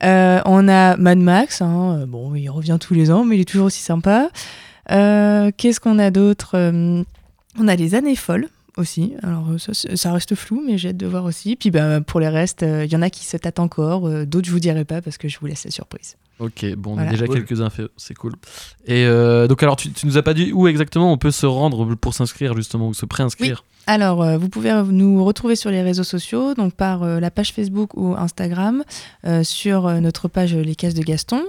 [0.04, 1.60] Euh, on a Mad Max.
[1.60, 4.30] hein, euh, bon, il revient tous les ans, mais il est toujours aussi sympa.
[4.88, 6.54] Qu'est-ce qu'on a d'autre?
[7.60, 8.48] On a les années folles
[8.78, 9.14] aussi.
[9.22, 11.56] Alors euh, ça, reste flou, mais j'ai hâte de voir aussi.
[11.56, 14.06] Puis bah, pour les restes, euh, il y en a qui se tâtent encore.
[14.08, 16.16] euh, D'autres, je vous dirai pas parce que je vous laisse la surprise.
[16.38, 17.08] Ok, bon, on Voilà.
[17.08, 17.36] a déjà Cool.
[17.44, 18.32] quelques infos, c'est cool.
[18.86, 21.46] Et euh, donc, alors, tu, tu nous as pas dit où exactement on peut se
[21.46, 23.64] rendre pour s'inscrire, justement, ou se préinscrire?
[23.90, 27.54] Alors, euh, vous pouvez nous retrouver sur les réseaux sociaux, donc par euh, la page
[27.54, 28.84] Facebook ou Instagram,
[29.24, 31.42] euh, sur notre page Les Caisses de Gaston.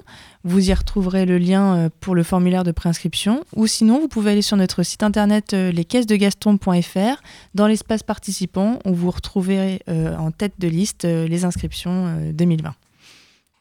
[0.45, 3.43] Vous y retrouverez le lien pour le formulaire de préinscription.
[3.57, 7.21] Ou sinon, vous pouvez aller sur notre site internet lescaissesdegaston.fr.
[7.55, 12.73] Dans l'espace participants, où vous retrouverez en tête de liste les inscriptions euh, 2020.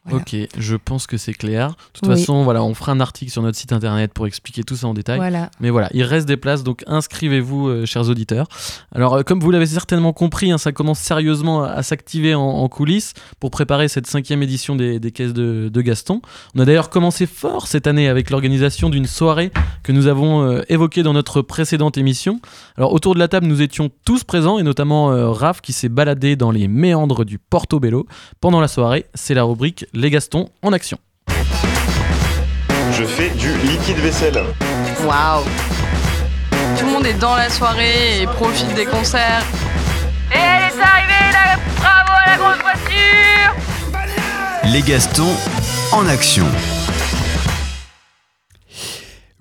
[0.05, 0.23] Voilà.
[0.25, 1.69] Ok, je pense que c'est clair.
[1.69, 2.15] De toute Oui.
[2.17, 4.93] façon, voilà, on fera un article sur notre site internet pour expliquer tout ça en
[4.93, 5.17] détail.
[5.17, 5.51] Voilà.
[5.59, 8.47] Mais voilà, il reste des places, donc inscrivez-vous, euh, chers auditeurs.
[8.95, 12.41] Alors, euh, comme vous l'avez certainement compris, hein, ça commence sérieusement à, à s'activer en,
[12.41, 16.21] en coulisses pour préparer cette cinquième édition des, des caisses de, de Gaston.
[16.55, 19.51] On a d'ailleurs commencé fort cette année avec l'organisation d'une soirée
[19.83, 22.39] que nous avons euh, évoquée dans notre précédente émission.
[22.77, 26.35] Alors, autour de la table, nous étions tous présents, et notamment Raph qui s'est baladé
[26.37, 28.07] dans les méandres du Portobello.
[28.39, 30.97] Pendant la soirée, c'est la rubrique Les Gastons en action.
[32.93, 34.41] Je fais du liquide vaisselle.
[35.03, 35.43] Waouh
[36.77, 39.43] Tout le monde est dans la soirée et profite des concerts.
[40.33, 43.53] Et elle est arrivée, là Bravo à la grosse voiture
[44.71, 45.35] Les Gastons
[45.91, 46.45] en action.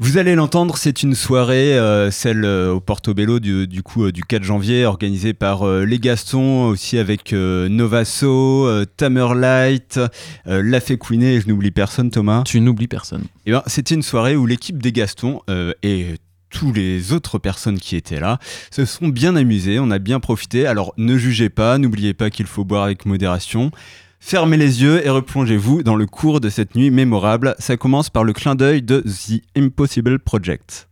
[0.01, 4.12] Vous allez l'entendre, c'est une soirée, euh, celle euh, au Portobello du, du coup euh,
[4.12, 9.99] du 4 janvier, organisée par les Gastons, aussi avec Novaso, euh, Tamerlight,
[10.44, 12.44] La Fécouiné, et je n'oublie personne Thomas.
[12.46, 13.24] Tu n'oublies personne.
[13.44, 15.40] Et ben, c'était une soirée où l'équipe des Gastons
[15.82, 16.14] et
[16.51, 18.38] tous les autres personnes qui étaient là
[18.70, 20.66] se sont bien amusés, on a bien profité.
[20.68, 23.72] Alors ne jugez pas, n'oubliez pas qu'il faut boire avec modération.
[24.21, 27.55] Fermez les yeux et replongez-vous dans le cours de cette nuit mémorable.
[27.59, 30.89] Ça commence par le clin d'œil de The Impossible Project.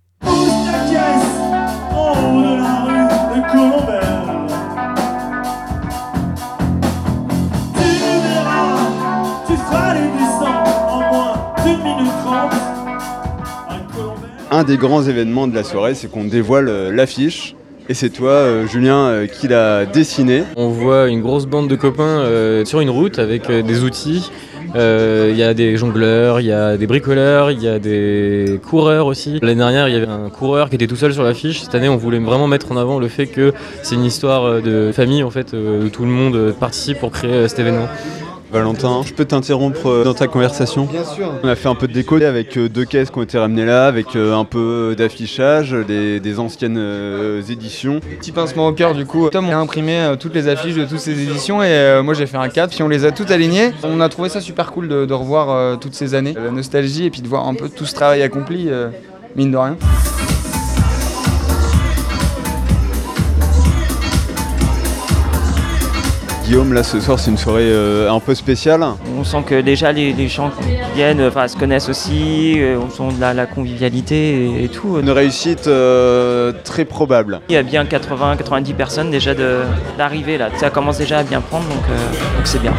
[14.48, 17.54] Un des grands événements de la soirée, c'est qu'on dévoile euh, l'affiche
[17.88, 20.42] et c'est toi, euh, Julien, euh, qui l'a dessiné.
[20.56, 24.30] On voit une grosse bande de copains euh, sur une route avec des outils.
[24.74, 29.06] Il y a des jongleurs, il y a des bricoleurs, il y a des coureurs
[29.06, 29.38] aussi.
[29.40, 31.62] L'année dernière, il y avait un coureur qui était tout seul sur l'affiche.
[31.62, 34.92] Cette année, on voulait vraiment mettre en avant le fait que c'est une histoire de
[34.92, 37.88] famille en fait, où tout le monde participe pour créer cet événement.
[38.52, 40.84] Valentin, je peux t'interrompre euh, dans ta conversation?
[40.84, 41.32] Bien sûr.
[41.42, 43.64] On a fait un peu de déco avec euh, deux caisses qui ont été ramenées
[43.64, 48.00] là, avec euh, un peu d'affichage, des, des anciennes euh, éditions.
[48.18, 49.28] Petit pincement au cœur du coup.
[49.30, 52.36] Tom a imprimé toutes les affiches de toutes ces éditions et euh, moi j'ai fait
[52.36, 53.72] un cadre puis on les a toutes alignées.
[53.82, 57.06] On a trouvé ça super cool de, de revoir euh, toutes ces années, la nostalgie
[57.06, 58.70] et puis de voir un peu tout ce travail accompli,
[59.34, 59.76] mine de rien.
[66.46, 68.84] Guillaume, là ce soir c'est une soirée euh, un peu spéciale.
[69.18, 72.88] On sent que déjà les, les gens qui viennent enfin, se connaissent aussi, euh, on
[72.88, 74.96] sent de la, la convivialité et, et tout.
[75.00, 77.40] Une réussite euh, très probable.
[77.48, 79.34] Il y a bien 80-90 personnes déjà
[79.98, 80.50] d'arriver là.
[80.56, 82.74] Ça commence déjà à bien prendre donc euh, donc c'est bien.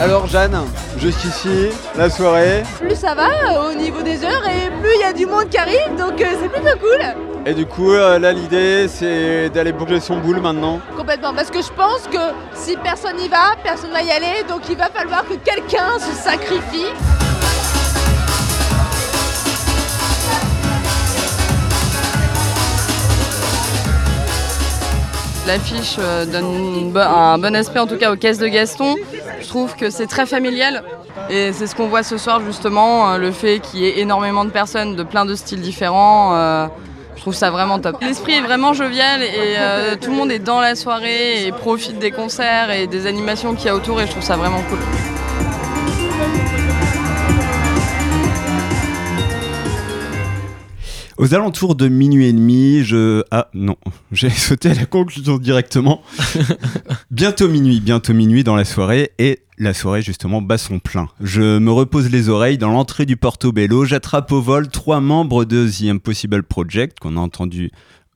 [0.00, 0.58] Alors Jeanne,
[1.04, 2.62] jusqu'ici, la soirée.
[2.80, 5.50] Plus ça va euh, au niveau des heures et plus il y a du monde
[5.50, 6.98] qui arrive, donc euh, c'est plutôt cool.
[7.44, 10.80] Et du coup, euh, là l'idée c'est d'aller bouger son boule maintenant.
[10.96, 14.62] Complètement, parce que je pense que si personne n'y va, personne va y aller, donc
[14.70, 16.86] il va falloir que quelqu'un se sacrifie.
[25.46, 25.98] L'affiche
[26.32, 28.96] donne un bon aspect en tout cas aux caisses de Gaston.
[29.44, 30.82] Je trouve que c'est très familial
[31.28, 34.46] et c'est ce qu'on voit ce soir justement, euh, le fait qu'il y ait énormément
[34.46, 36.34] de personnes de plein de styles différents.
[36.34, 36.66] euh,
[37.14, 37.98] je trouve ça vraiment top.
[38.02, 41.98] L'esprit est vraiment jovial et euh, tout le monde est dans la soirée et profite
[41.98, 44.78] des concerts et des animations qu'il y a autour et je trouve ça vraiment cool.
[51.16, 53.22] Aux alentours de minuit et demi, je...
[53.30, 53.76] Ah non,
[54.12, 56.02] j'ai sauté à la conclusion directement.
[57.12, 61.08] bientôt minuit, bientôt minuit dans la soirée, et la soirée justement bat son plein.
[61.20, 65.68] Je me repose les oreilles dans l'entrée du Portobello, j'attrape au vol trois membres de
[65.68, 67.70] The Impossible Project qu'on a entendu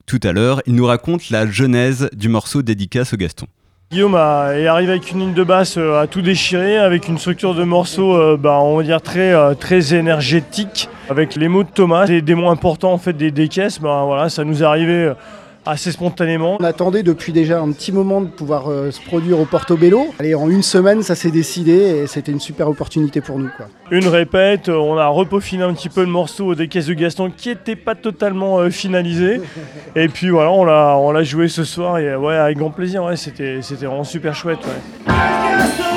[0.05, 0.61] tout à l'heure.
[0.65, 3.47] Ils nous racontent la genèse du morceau dédicace au Gaston.
[3.91, 7.55] Guillaume est arrivé avec une ligne de basse euh, à tout déchirer, avec une structure
[7.55, 11.69] de morceaux, euh, bah, on va dire très, euh, très énergétique, avec les mots de
[11.69, 13.81] Thomas, des, des mots importants en fait des, des caisses.
[13.81, 15.11] Bah, voilà, ça nous est arrivé
[15.69, 16.57] assez spontanément.
[16.59, 20.07] On attendait depuis déjà un petit moment de pouvoir euh, se produire au Portobello.
[20.19, 23.49] Allez, en une semaine, ça s'est décidé et c'était une super opportunité pour nous.
[23.55, 23.67] Quoi.
[23.91, 27.49] Une répète, on a repeaufiné un petit peu le morceau des caisses de Gaston qui
[27.49, 29.41] n'était pas totalement euh, finalisé.
[29.95, 33.03] Et puis voilà, on l'a, on l'a joué ce soir et ouais, avec grand plaisir.
[33.03, 34.59] Ouais, c'était, c'était vraiment super chouette.
[34.65, 35.88] ouais.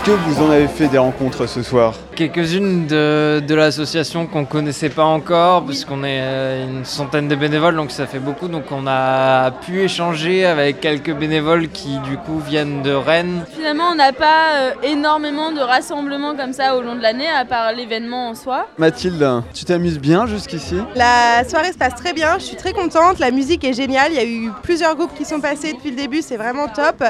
[0.00, 4.46] Est-ce que vous en avez fait des rencontres ce soir Quelques-unes de, de l'association qu'on
[4.46, 8.48] connaissait pas encore, puisqu'on est euh, une centaine de bénévoles, donc ça fait beaucoup.
[8.48, 13.44] Donc on a pu échanger avec quelques bénévoles qui du coup viennent de Rennes.
[13.54, 17.44] Finalement, on n'a pas euh, énormément de rassemblements comme ça au long de l'année, à
[17.44, 18.68] part l'événement en soi.
[18.78, 20.76] Mathilde, tu t'amuses bien jusqu'ici?
[20.94, 24.16] La soirée se passe très bien, je suis très contente, la musique est géniale, il
[24.16, 27.04] y a eu plusieurs groupes qui sont passés depuis le début, c'est vraiment top.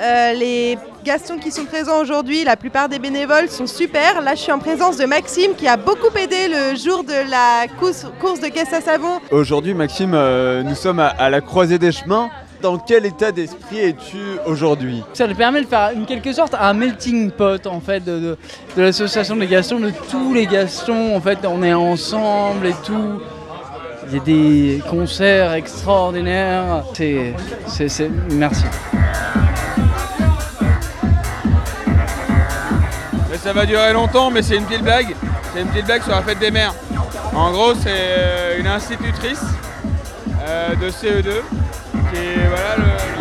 [0.00, 4.20] Euh, les Gastons qui sont présents aujourd'hui, la plupart des bénévoles sont super.
[4.22, 7.66] Là je suis en présence de Maxime qui a beaucoup aidé le jour de la
[7.78, 9.20] course, course de caisse à savon.
[9.30, 12.28] Aujourd'hui, Maxime, euh, nous sommes à, à la croisée des chemins.
[12.60, 14.16] Dans quel état d'esprit es-tu
[14.46, 15.02] aujourd'hui?
[15.12, 18.38] Ça nous permet de faire en quelque sorte un melting pot en fait de, de-
[18.76, 21.14] de l'association des Gastons, de tous les Gastons.
[21.14, 23.20] En fait, on est ensemble et tout.
[24.08, 26.84] Il y a des concerts extraordinaires.
[26.94, 27.34] C'est,
[27.66, 28.64] c'est, c'est- merci.
[33.42, 35.14] Ça va durer longtemps, mais c'est une petite blague.
[35.52, 36.74] C'est une petite blague sur la fête des mères.
[37.34, 39.42] En gros, c'est euh, une institutrice
[40.46, 41.42] euh, de CE2
[42.10, 43.13] qui est voilà le.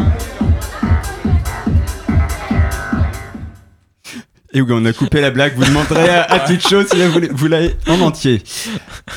[4.56, 7.48] Et oui, on a coupé la blague, vous demanderez à, à chose si vous, vous
[7.48, 8.44] l'avez en entier.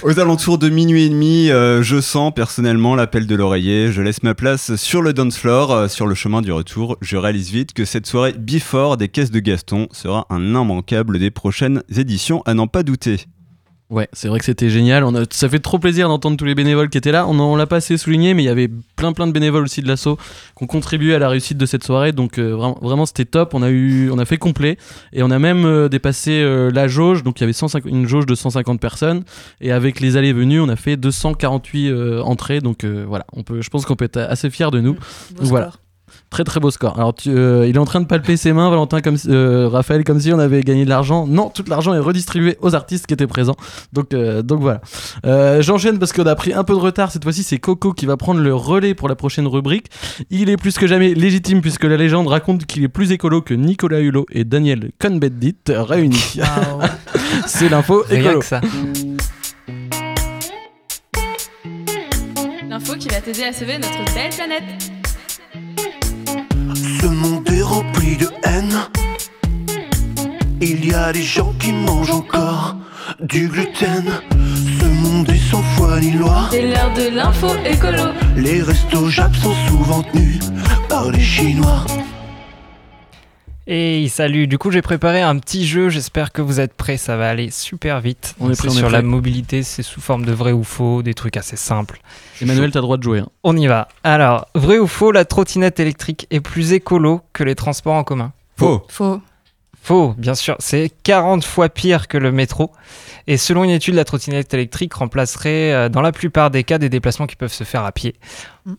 [0.02, 3.92] Aux alentours de minuit et demi, euh, je sens personnellement l'appel de l'oreiller.
[3.92, 6.96] Je laisse ma place sur le dance floor, euh, sur le chemin du retour.
[7.02, 11.30] Je réalise vite que cette soirée before des caisses de Gaston sera un immanquable des
[11.30, 13.26] prochaines éditions, à n'en pas douter.
[13.88, 15.04] Ouais, c'est vrai que c'était génial.
[15.04, 17.26] On a, ça fait trop plaisir d'entendre tous les bénévoles qui étaient là.
[17.28, 19.80] On, on l'a pas assez souligné, mais il y avait plein plein de bénévoles aussi
[19.80, 20.16] de l'assaut
[20.56, 22.10] qui ont contribué à la réussite de cette soirée.
[22.10, 23.54] Donc euh, vraiment, vraiment, c'était top.
[23.54, 24.76] On a eu, on a fait complet
[25.12, 27.22] et on a même euh, dépassé euh, la jauge.
[27.22, 29.22] Donc il y avait 150 une jauge de 150 personnes
[29.60, 32.60] et avec les allées venues, on a fait 248 euh, entrées.
[32.60, 34.96] Donc voilà, on peut, je pense qu'on peut être assez fiers de nous.
[35.38, 35.70] Voilà.
[36.36, 36.98] Très très beau score.
[36.98, 39.68] Alors tu, euh, il est en train de palper ses mains, Valentin, comme si- euh,
[39.72, 41.26] Raphaël, comme si on avait gagné de l'argent.
[41.26, 43.56] Non, tout l'argent est redistribué aux artistes qui étaient présents.
[43.94, 44.82] Donc, euh, donc voilà.
[45.24, 47.10] Euh, J'enchaîne parce qu'on a pris un peu de retard.
[47.10, 49.86] Cette fois-ci, c'est Coco qui va prendre le relais pour la prochaine rubrique.
[50.28, 53.54] Il est plus que jamais légitime puisque la légende raconte qu'il est plus écolo que
[53.54, 56.36] Nicolas Hulot et Daniel Cohn-Bendit réunis.
[57.46, 58.42] c'est l'info écolo.
[58.42, 58.60] ça.
[62.68, 64.92] L'info qui va t'aider à sauver notre belle planète.
[67.76, 68.74] Rempli de haine.
[70.62, 72.74] Il y a des gens qui mangent encore
[73.20, 74.06] du gluten.
[74.80, 76.48] Ce monde est sans foi ni loi.
[76.50, 78.14] C'est l'heure de l'info écolo.
[78.34, 80.38] Les restos Jap sont souvent tenus
[80.88, 81.84] par les Chinois.
[83.68, 87.16] Et salut, du coup j'ai préparé un petit jeu, j'espère que vous êtes prêts, ça
[87.16, 88.36] va aller super vite.
[88.38, 90.62] On est C'est prêt, on est sur la mobilité, c'est sous forme de vrai ou
[90.62, 92.00] faux, des trucs assez simples.
[92.40, 93.18] Emmanuel, t'as le droit de jouer.
[93.20, 93.28] hein.
[93.42, 93.88] On y va.
[94.04, 98.32] Alors, vrai ou faux, la trottinette électrique est plus écolo que les transports en commun?
[98.56, 98.84] Faux.
[98.88, 99.20] Faux.
[99.86, 100.56] Faux, bien sûr.
[100.58, 102.72] C'est 40 fois pire que le métro.
[103.28, 106.88] Et selon une étude, la trottinette électrique remplacerait euh, dans la plupart des cas des
[106.88, 108.16] déplacements qui peuvent se faire à pied.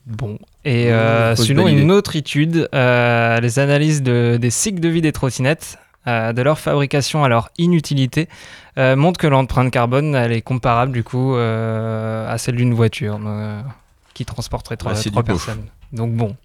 [0.05, 0.37] Bon.
[0.65, 4.89] Et euh, faut se selon une autre étude, euh, les analyses de- des cycles de
[4.89, 8.27] vie des trottinettes, euh, de leur fabrication à leur inutilité,
[8.77, 13.17] euh, montrent que l'empreinte carbone elle est comparable du coup euh, à celle d'une voiture
[13.25, 13.61] euh,
[14.13, 15.63] qui transporterait trois, Ouais, c'est trois personnes.
[15.93, 16.35] Donc bon,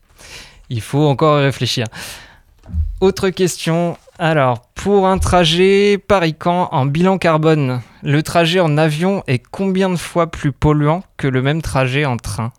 [0.70, 1.86] il faut encore y réfléchir.
[3.00, 3.96] Autre question.
[4.18, 9.96] Alors, pour un trajet Paris-Caen en bilan carbone, le trajet en avion est combien de
[9.96, 12.52] fois plus polluant que le même trajet en train?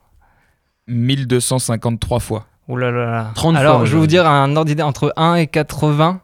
[0.88, 2.46] 1253 fois.
[2.68, 3.32] Ouh là là là.
[3.36, 6.20] 30 Alors, fois, je vais vous dire un ordre d'idée entre 1 et 80.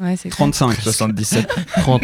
[0.00, 0.74] Ouais, c'est 35.
[0.74, 1.48] 77.
[1.80, 2.02] 30.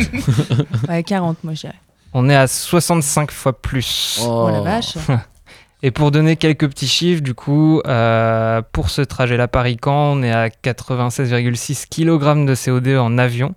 [0.88, 1.74] Ouais, 40, moi je dirais.
[2.14, 4.20] On est à 65 fois plus.
[4.26, 4.94] Oh, la vache.
[5.82, 10.32] Et pour donner quelques petits chiffres, du coup, euh, pour ce trajet-là Paris-Caen, on est
[10.32, 13.54] à 96,6 kg de CO2 en avion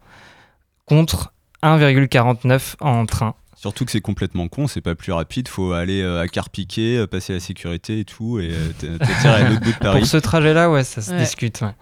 [0.85, 3.33] contre 1,49 en train.
[3.55, 7.07] Surtout que c'est complètement con, c'est pas plus rapide, faut aller euh, à Carpiquet, euh,
[7.07, 9.99] passer la sécurité et tout, et t'atterrir à l'autre bout de Paris.
[9.99, 11.17] Pour ce trajet-là, ouais, ça se Ouais.
[11.19, 11.61] discute.
[11.61, 11.73] ouais.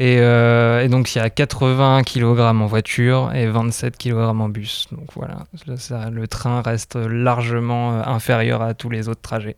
[0.00, 4.48] Et, euh, et donc, il y a 80 kg en voiture et 27 kg en
[4.48, 4.88] bus.
[4.90, 9.56] Donc voilà, le, ça- le train reste largement euh, inférieur à tous les autres trajets.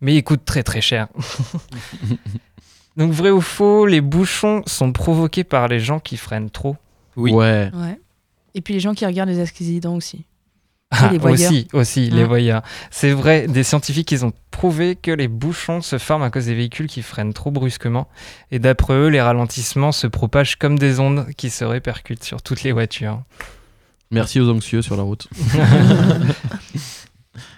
[0.00, 1.08] Mais il coûte très très cher.
[2.96, 6.76] donc, vrai ou faux, les bouchons sont provoqués par les gens qui freinent trop
[7.16, 7.32] Oui.
[7.32, 7.70] Ouais.
[7.74, 8.00] Ouais.
[8.54, 10.24] Et puis les gens qui regardent les accidents aussi.
[10.96, 11.50] Ah, les voyeurs.
[11.50, 12.26] aussi, aussi, les Hein.
[12.26, 12.62] voyeurs.
[12.90, 16.54] C'est vrai, des scientifiques, ils ont prouvé que les bouchons se forment à cause des
[16.54, 18.08] véhicules qui freinent trop brusquement.
[18.50, 22.62] Et d'après eux, les ralentissements se propagent comme des ondes qui se répercutent sur toutes
[22.62, 23.22] les voitures.
[24.10, 25.26] Merci aux anxieux sur la route.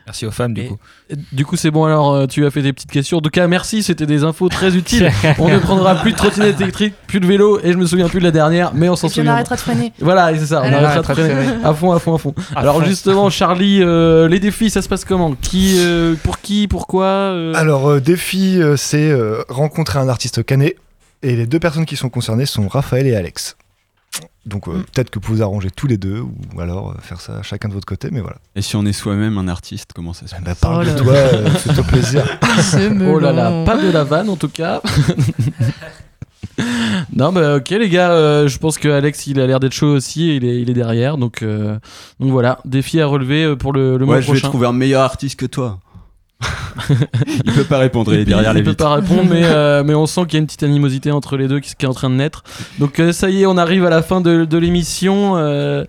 [0.07, 0.79] Merci aux femmes, du Et- coup.
[1.11, 3.19] et Du coup, c'est bon, alors euh, tu as fait des petites questions.
[3.19, 5.11] En tout cas, merci, c'était des infos très utiles.
[5.39, 8.21] on ne prendra plus de trottinette électrique, plus de vélo, et je me souviens plus
[8.21, 9.33] de la dernière, mais on s'en Et puis on souvient.
[9.33, 9.93] arrêtera de freiner.
[10.01, 11.49] Voilà, et c'est ça, on arrêtera de freiner.
[11.65, 12.35] À fond, à fond, à fond.
[12.55, 12.85] À alors, fond.
[12.85, 15.35] justement, Charlie, euh, les défis, ça se passe comment?
[15.35, 20.45] Qui, euh, Pour qui Pourquoi euh, Alors, euh, défi, euh, c'est euh, rencontrer un artiste
[20.45, 20.77] canet.
[21.23, 23.56] Et les deux personnes qui sont concernées sont Raphaël et Alex.
[24.47, 27.43] Donc, euh, peut-être que vous vous arrangez tous les deux, ou alors euh, faire ça
[27.43, 28.37] chacun de votre côté, mais voilà.
[28.55, 30.45] Et si on est soi-même un artiste, comment ça se passe?
[30.45, 32.39] Bah, parle Oh de là toi, euh, fais-toi plaisir.
[33.13, 34.81] Oh là là, pas de la vanne en tout cas.
[37.13, 39.89] non, bah ok les gars, euh, je pense que Alex il a l'air d'être chaud
[39.95, 41.79] aussi, il est, il est derrière, donc, euh,
[42.21, 44.49] donc voilà, défi à relever pour le, le mois Ouais, je vais prochain.
[44.49, 45.81] trouver un meilleur artiste que toi.
[47.45, 49.95] Il peut pas répondre, il est derrière les il peut pas répondre, mais, euh, mais
[49.95, 51.95] on sent qu'il y a une petite animosité entre les deux qui, qui est en
[51.95, 52.43] train de naître.
[52.79, 55.37] Donc euh, ça y est, on arrive à la fin de, de l'émission.
[55.37, 55.85] euh,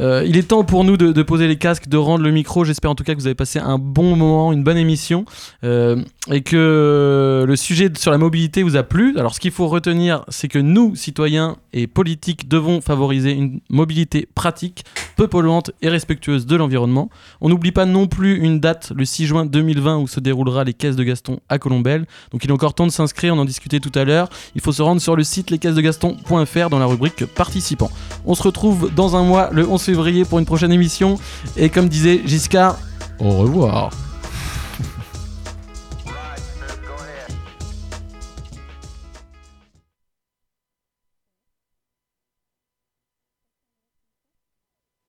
[0.00, 2.64] euh, il est temps pour nous de, poser les casques, de rendre le micro.
[2.64, 5.24] J'espère en tout cas que vous avez passé un bon moment, une bonne émission,
[5.64, 9.18] euh, et que le sujet sur la mobilité vous a plu.
[9.18, 14.26] Alors ce qu'il faut retenir, c'est que nous, citoyens et politiques, devons favoriser une mobilité
[14.34, 14.84] pratique,
[15.16, 17.10] peu polluante et respectueuse de l'environnement.
[17.40, 20.72] On n'oublie pas non plus une date, le 6 juin 2020, où se déroulera les
[20.72, 22.06] caisses de Gaston à Colombelle.
[22.32, 24.28] Donc il est encore temps de s'inscrire, on en discutait tout à l'heure.
[24.54, 27.90] Il faut se rendre sur le site lescaissesdegaston.fr dans la rubrique participants.
[28.24, 31.18] On se retrouve dans un mois, le 11 février, pour une prochaine émission.
[31.56, 32.78] Et comme disait Giscard,
[33.18, 33.90] au revoir.